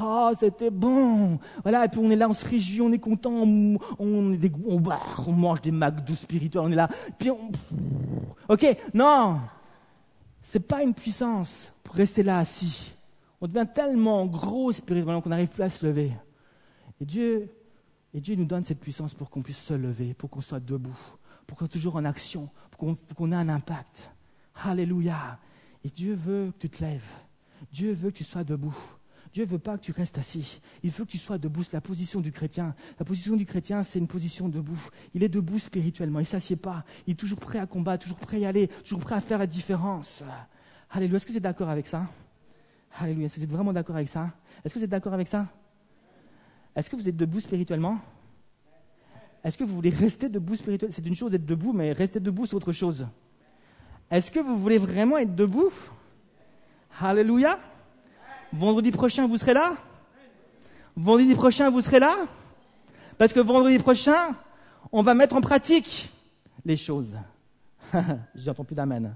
Oh, 0.00 0.30
c'était 0.38 0.70
bon. 0.70 1.38
Voilà, 1.62 1.86
et 1.86 1.88
puis 1.88 2.00
on 2.02 2.10
est 2.10 2.16
là, 2.16 2.28
on 2.28 2.34
se 2.34 2.46
réjouit, 2.46 2.82
on 2.82 2.92
est 2.92 2.98
content, 2.98 3.30
on, 3.30 3.78
on, 3.98 4.38
on, 4.68 5.32
mange 5.32 5.62
des 5.62 5.70
McDo 5.70 6.14
spirituels, 6.14 6.62
on 6.66 6.70
est 6.70 6.76
là. 6.76 6.88
Puis 7.18 7.30
on... 7.30 7.50
Ok, 8.48 8.66
non. 8.92 9.40
C'est 10.42 10.60
pas 10.60 10.82
une 10.82 10.92
puissance 10.92 11.72
pour 11.82 11.94
rester 11.94 12.22
là 12.22 12.38
assis 12.38 12.92
on 13.46 13.48
devient 13.48 13.66
tellement 13.72 14.26
gros 14.26 14.72
spirituellement 14.72 15.20
qu'on 15.20 15.30
n'arrive 15.30 15.48
plus 15.48 15.62
à 15.62 15.70
se 15.70 15.86
lever. 15.86 16.12
Et 17.00 17.04
Dieu, 17.04 17.48
et 18.12 18.20
Dieu 18.20 18.34
nous 18.34 18.44
donne 18.44 18.64
cette 18.64 18.80
puissance 18.80 19.14
pour 19.14 19.30
qu'on 19.30 19.40
puisse 19.40 19.62
se 19.62 19.74
lever, 19.74 20.14
pour 20.14 20.30
qu'on 20.30 20.40
soit 20.40 20.58
debout, 20.58 20.98
pour 21.46 21.56
qu'on 21.56 21.66
soit 21.66 21.72
toujours 21.72 21.94
en 21.94 22.04
action, 22.04 22.48
pour 22.72 22.96
qu'on 23.14 23.30
ait 23.30 23.36
un 23.36 23.48
impact. 23.48 24.10
Alléluia. 24.64 25.38
Et 25.84 25.90
Dieu 25.90 26.14
veut 26.14 26.50
que 26.52 26.66
tu 26.66 26.70
te 26.70 26.82
lèves. 26.82 27.06
Dieu 27.70 27.92
veut 27.92 28.10
que 28.10 28.16
tu 28.16 28.24
sois 28.24 28.42
debout. 28.42 28.76
Dieu 29.32 29.44
ne 29.44 29.48
veut 29.48 29.60
pas 29.60 29.78
que 29.78 29.84
tu 29.84 29.92
restes 29.92 30.18
assis. 30.18 30.60
Il 30.82 30.90
veut 30.90 31.04
que 31.04 31.10
tu 31.10 31.18
sois 31.18 31.38
debout. 31.38 31.62
C'est 31.62 31.74
la 31.74 31.80
position 31.80 32.20
du 32.20 32.32
chrétien. 32.32 32.74
La 32.98 33.04
position 33.04 33.36
du 33.36 33.46
chrétien, 33.46 33.84
c'est 33.84 34.00
une 34.00 34.08
position 34.08 34.48
debout. 34.48 34.88
Il 35.14 35.22
est 35.22 35.28
debout 35.28 35.60
spirituellement. 35.60 36.18
Il 36.18 36.22
ne 36.22 36.26
s'assied 36.26 36.56
pas. 36.56 36.84
Il 37.06 37.12
est 37.12 37.16
toujours 37.16 37.38
prêt 37.38 37.60
à 37.60 37.66
combattre, 37.66 38.02
toujours 38.02 38.18
prêt 38.18 38.38
à 38.38 38.40
y 38.40 38.44
aller, 38.46 38.66
toujours 38.82 39.00
prêt 39.00 39.14
à 39.14 39.20
faire 39.20 39.38
la 39.38 39.46
différence. 39.46 40.24
Alléluia. 40.90 41.18
Est-ce 41.18 41.26
que 41.26 41.32
tu 41.32 41.38
es 41.38 41.40
d'accord 41.40 41.68
avec 41.68 41.86
ça? 41.86 42.08
Alléluia. 42.98 43.26
Est-ce 43.26 43.34
que 43.34 43.40
vous 43.40 43.44
êtes 43.44 43.52
vraiment 43.52 43.72
d'accord 43.72 43.96
avec 43.96 44.08
ça? 44.08 44.30
Est-ce 44.64 44.72
que 44.72 44.78
vous 44.78 44.84
êtes 44.84 44.90
d'accord 44.90 45.12
avec 45.12 45.28
ça? 45.28 45.46
Est-ce 46.74 46.88
que 46.88 46.96
vous 46.96 47.08
êtes 47.08 47.16
debout 47.16 47.40
spirituellement? 47.40 47.98
Est-ce 49.44 49.58
que 49.58 49.64
vous 49.64 49.74
voulez 49.74 49.90
rester 49.90 50.28
debout 50.28 50.56
spirituellement? 50.56 50.94
C'est 50.94 51.06
une 51.06 51.14
chose 51.14 51.30
d'être 51.30 51.46
debout, 51.46 51.72
mais 51.72 51.92
rester 51.92 52.20
debout, 52.20 52.46
c'est 52.46 52.54
autre 52.54 52.72
chose. 52.72 53.06
Est-ce 54.10 54.30
que 54.30 54.40
vous 54.40 54.58
voulez 54.58 54.78
vraiment 54.78 55.18
être 55.18 55.34
debout? 55.34 55.72
Alléluia. 57.00 57.58
Vendredi 58.52 58.90
prochain, 58.90 59.26
vous 59.26 59.36
serez 59.36 59.54
là? 59.54 59.76
Vendredi 60.96 61.34
prochain, 61.34 61.70
vous 61.70 61.82
serez 61.82 61.98
là? 61.98 62.14
Parce 63.18 63.32
que 63.32 63.40
vendredi 63.40 63.78
prochain, 63.78 64.34
on 64.92 65.02
va 65.02 65.14
mettre 65.14 65.36
en 65.36 65.40
pratique 65.40 66.10
les 66.64 66.76
choses. 66.76 67.18
J'entends 68.34 68.64
plus 68.64 68.74
d'amen. 68.74 69.14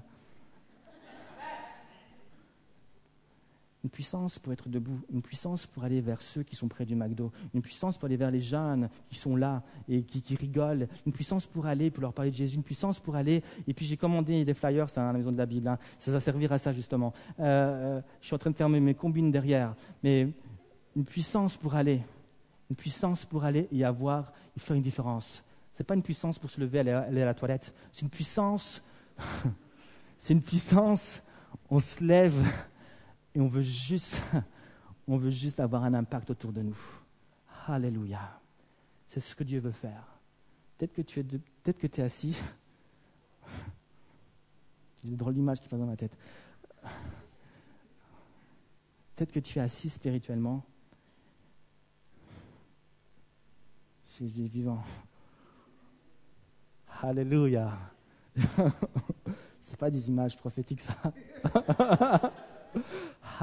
Une 3.83 3.89
puissance 3.89 4.37
pour 4.37 4.53
être 4.53 4.69
debout, 4.69 4.99
une 5.11 5.23
puissance 5.23 5.65
pour 5.65 5.83
aller 5.83 6.01
vers 6.01 6.21
ceux 6.21 6.43
qui 6.43 6.55
sont 6.55 6.67
près 6.67 6.85
du 6.85 6.95
McDo, 6.95 7.31
une 7.55 7.63
puissance 7.63 7.97
pour 7.97 8.05
aller 8.05 8.17
vers 8.17 8.29
les 8.29 8.39
jeunes 8.39 8.89
qui 9.09 9.17
sont 9.17 9.35
là 9.35 9.63
et 9.89 10.03
qui, 10.03 10.35
rigolent, 10.35 10.87
une 11.05 11.11
puissance 11.11 11.47
pour 11.47 11.65
aller, 11.65 11.89
pour 11.89 12.01
leur 12.01 12.13
parler 12.13 12.29
de 12.29 12.35
Jésus, 12.35 12.57
une 12.57 12.63
puissance 12.63 12.99
pour 12.99 13.15
aller. 13.15 13.41
Et 13.67 13.73
puis 13.73 13.85
j'ai 13.85 13.97
commandé 13.97 14.45
des 14.45 14.53
flyers 14.53 14.85
à 14.95 15.01
la 15.01 15.13
maison 15.13 15.31
de 15.31 15.37
la 15.37 15.47
Bible, 15.47 15.67
hein. 15.67 15.79
ça 15.97 16.11
va 16.11 16.19
servir 16.19 16.51
à 16.51 16.59
ça 16.59 16.71
justement. 16.71 17.11
Euh, 17.39 17.97
euh, 17.97 18.01
je 18.21 18.27
suis 18.27 18.35
en 18.35 18.37
train 18.37 18.51
de 18.51 18.55
fermer 18.55 18.79
mes 18.79 18.93
combines 18.93 19.31
derrière, 19.31 19.73
mais 20.03 20.27
une 20.95 21.05
puissance 21.05 21.57
pour 21.57 21.73
aller, 21.73 22.01
une 22.69 22.75
puissance 22.75 23.25
pour 23.25 23.43
aller 23.43 23.67
et 23.71 23.83
avoir, 23.83 24.31
et 24.55 24.59
faire 24.59 24.75
une 24.75 24.83
différence. 24.83 25.43
Ce 25.73 25.81
n'est 25.81 25.85
pas 25.85 25.95
une 25.95 26.03
puissance 26.03 26.37
pour 26.37 26.51
se 26.51 26.61
lever, 26.61 26.79
aller, 26.79 26.91
aller 26.91 27.23
à 27.23 27.25
la 27.25 27.33
toilette, 27.33 27.73
c'est 27.91 28.03
une 28.03 28.09
puissance, 28.09 28.83
c'est 30.19 30.33
une 30.33 30.43
puissance, 30.43 31.23
on 31.71 31.79
se 31.79 32.03
lève 32.03 32.35
et 33.33 33.39
on 33.39 33.47
veut 33.47 33.61
juste, 33.61 34.21
on 35.07 35.17
veut 35.17 35.29
juste 35.29 35.59
avoir 35.59 35.83
un 35.83 35.93
impact 35.93 36.31
autour 36.31 36.51
de 36.51 36.61
nous. 36.61 36.77
Alléluia. 37.67 38.39
C'est 39.07 39.19
ce 39.19 39.35
que 39.35 39.43
Dieu 39.43 39.59
veut 39.59 39.71
faire. 39.71 40.19
Peut-être 40.77 40.93
que 40.93 41.01
tu 41.01 41.19
es, 41.19 41.23
peut-être 41.23 41.79
que 41.79 41.87
tu 41.87 42.01
assis. 42.01 42.35
J'ai 45.03 45.09
une 45.09 45.17
drôle 45.17 45.33
d'image 45.33 45.59
qui 45.59 45.67
passe 45.67 45.79
dans 45.79 45.85
ma 45.85 45.97
tête. 45.97 46.15
Peut-être 49.15 49.31
que 49.31 49.39
tu 49.39 49.59
es 49.59 49.61
assis 49.61 49.89
spirituellement. 49.89 50.63
Jésus 54.17 54.45
est 54.45 54.47
vivant. 54.47 54.83
Alléluia. 57.01 57.77
C'est 59.59 59.77
pas 59.77 59.89
des 59.89 60.09
images 60.09 60.37
prophétiques, 60.37 60.81
ça. 60.81 60.95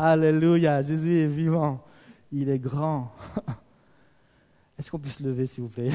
Alléluia, 0.00 0.80
Jésus 0.80 1.18
est 1.18 1.26
vivant. 1.26 1.84
Il 2.30 2.48
est 2.48 2.58
grand. 2.60 3.10
Est-ce 4.78 4.92
qu'on 4.92 4.98
peut 5.00 5.08
se 5.08 5.24
lever, 5.24 5.44
s'il 5.44 5.64
vous 5.64 5.70
plaît? 5.70 5.90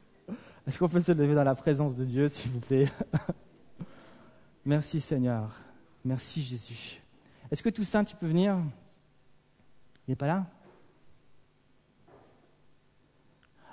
Est-ce 0.66 0.78
qu'on 0.78 0.88
peut 0.88 1.02
se 1.02 1.12
lever 1.12 1.34
dans 1.34 1.44
la 1.44 1.54
présence 1.54 1.94
de 1.94 2.06
Dieu, 2.06 2.26
s'il 2.28 2.52
vous 2.52 2.60
plaît? 2.60 2.88
Merci 4.64 4.98
Seigneur. 4.98 5.54
Merci 6.02 6.40
Jésus. 6.40 7.02
Est-ce 7.50 7.62
que 7.62 7.84
ça, 7.84 8.02
tu 8.02 8.16
peux 8.16 8.28
venir? 8.28 8.56
Il 10.06 10.12
n'est 10.12 10.16
pas 10.16 10.26
là? 10.26 10.46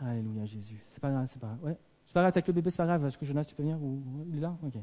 Alléluia 0.01 0.45
Jésus. 0.45 0.83
C'est 0.89 0.99
pas 0.99 1.11
grave, 1.11 1.29
c'est 1.31 1.39
pas 1.39 1.47
grave. 1.47 1.63
Ouais. 1.63 1.77
C'est 2.05 2.13
pas 2.13 2.19
grave, 2.19 2.33
avec 2.33 2.45
le 2.45 2.53
bébé, 2.53 2.71
c'est 2.71 2.77
pas 2.77 2.87
grave. 2.87 3.05
Est-ce 3.05 3.17
que 3.17 3.25
Jonas, 3.25 3.45
tu 3.45 3.55
peux 3.55 3.63
venir. 3.63 3.77
Il 4.27 4.37
est 4.37 4.41
là? 4.41 4.53
Ok. 4.61 4.73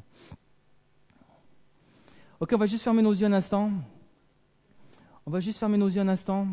Ok, 2.39 2.49
on 2.53 2.57
va 2.57 2.65
juste 2.65 2.83
fermer 2.83 3.03
nos 3.03 3.13
yeux 3.13 3.27
un 3.27 3.33
instant. 3.33 3.69
On 5.25 5.31
va 5.31 5.39
juste 5.39 5.57
fermer 5.57 5.77
nos 5.77 5.87
yeux 5.87 6.01
un 6.01 6.09
instant. 6.09 6.47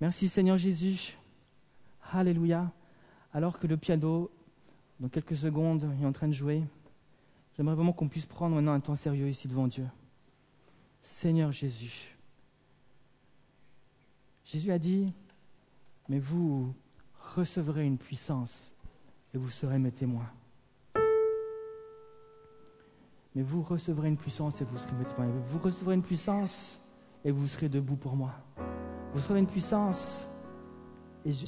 Merci 0.00 0.30
Seigneur 0.30 0.56
Jésus. 0.56 1.18
Alléluia. 2.10 2.72
Alors 3.34 3.58
que 3.58 3.66
le 3.66 3.76
piano, 3.76 4.30
dans 4.98 5.10
quelques 5.10 5.36
secondes, 5.36 5.86
est 6.00 6.06
en 6.06 6.12
train 6.12 6.26
de 6.26 6.32
jouer, 6.32 6.64
j'aimerais 7.54 7.74
vraiment 7.74 7.92
qu'on 7.92 8.08
puisse 8.08 8.24
prendre 8.24 8.54
maintenant 8.54 8.72
un 8.72 8.80
temps 8.80 8.96
sérieux 8.96 9.28
ici 9.28 9.46
devant 9.46 9.66
Dieu. 9.66 9.86
Seigneur 11.02 11.52
Jésus. 11.52 12.16
Jésus 14.46 14.72
a 14.72 14.78
dit, 14.78 15.12
mais 16.08 16.18
vous 16.18 16.74
recevrez 17.36 17.84
une 17.84 17.98
puissance 17.98 18.72
et 19.34 19.38
vous 19.38 19.50
serez 19.50 19.78
mes 19.78 19.92
témoins. 19.92 20.30
Mais 23.34 23.42
vous 23.42 23.62
recevrez 23.62 24.08
une 24.08 24.16
puissance 24.16 24.62
et 24.62 24.64
vous 24.64 24.78
serez 24.78 24.94
mes 24.94 25.04
témoins. 25.04 25.28
Vous 25.44 25.58
recevrez 25.58 25.94
une 25.94 26.02
puissance 26.02 26.79
et 27.24 27.30
vous 27.30 27.46
serez 27.46 27.68
debout 27.68 27.96
pour 27.96 28.16
moi. 28.16 28.32
Vous 29.12 29.20
serez 29.20 29.38
une 29.38 29.46
puissance 29.46 30.26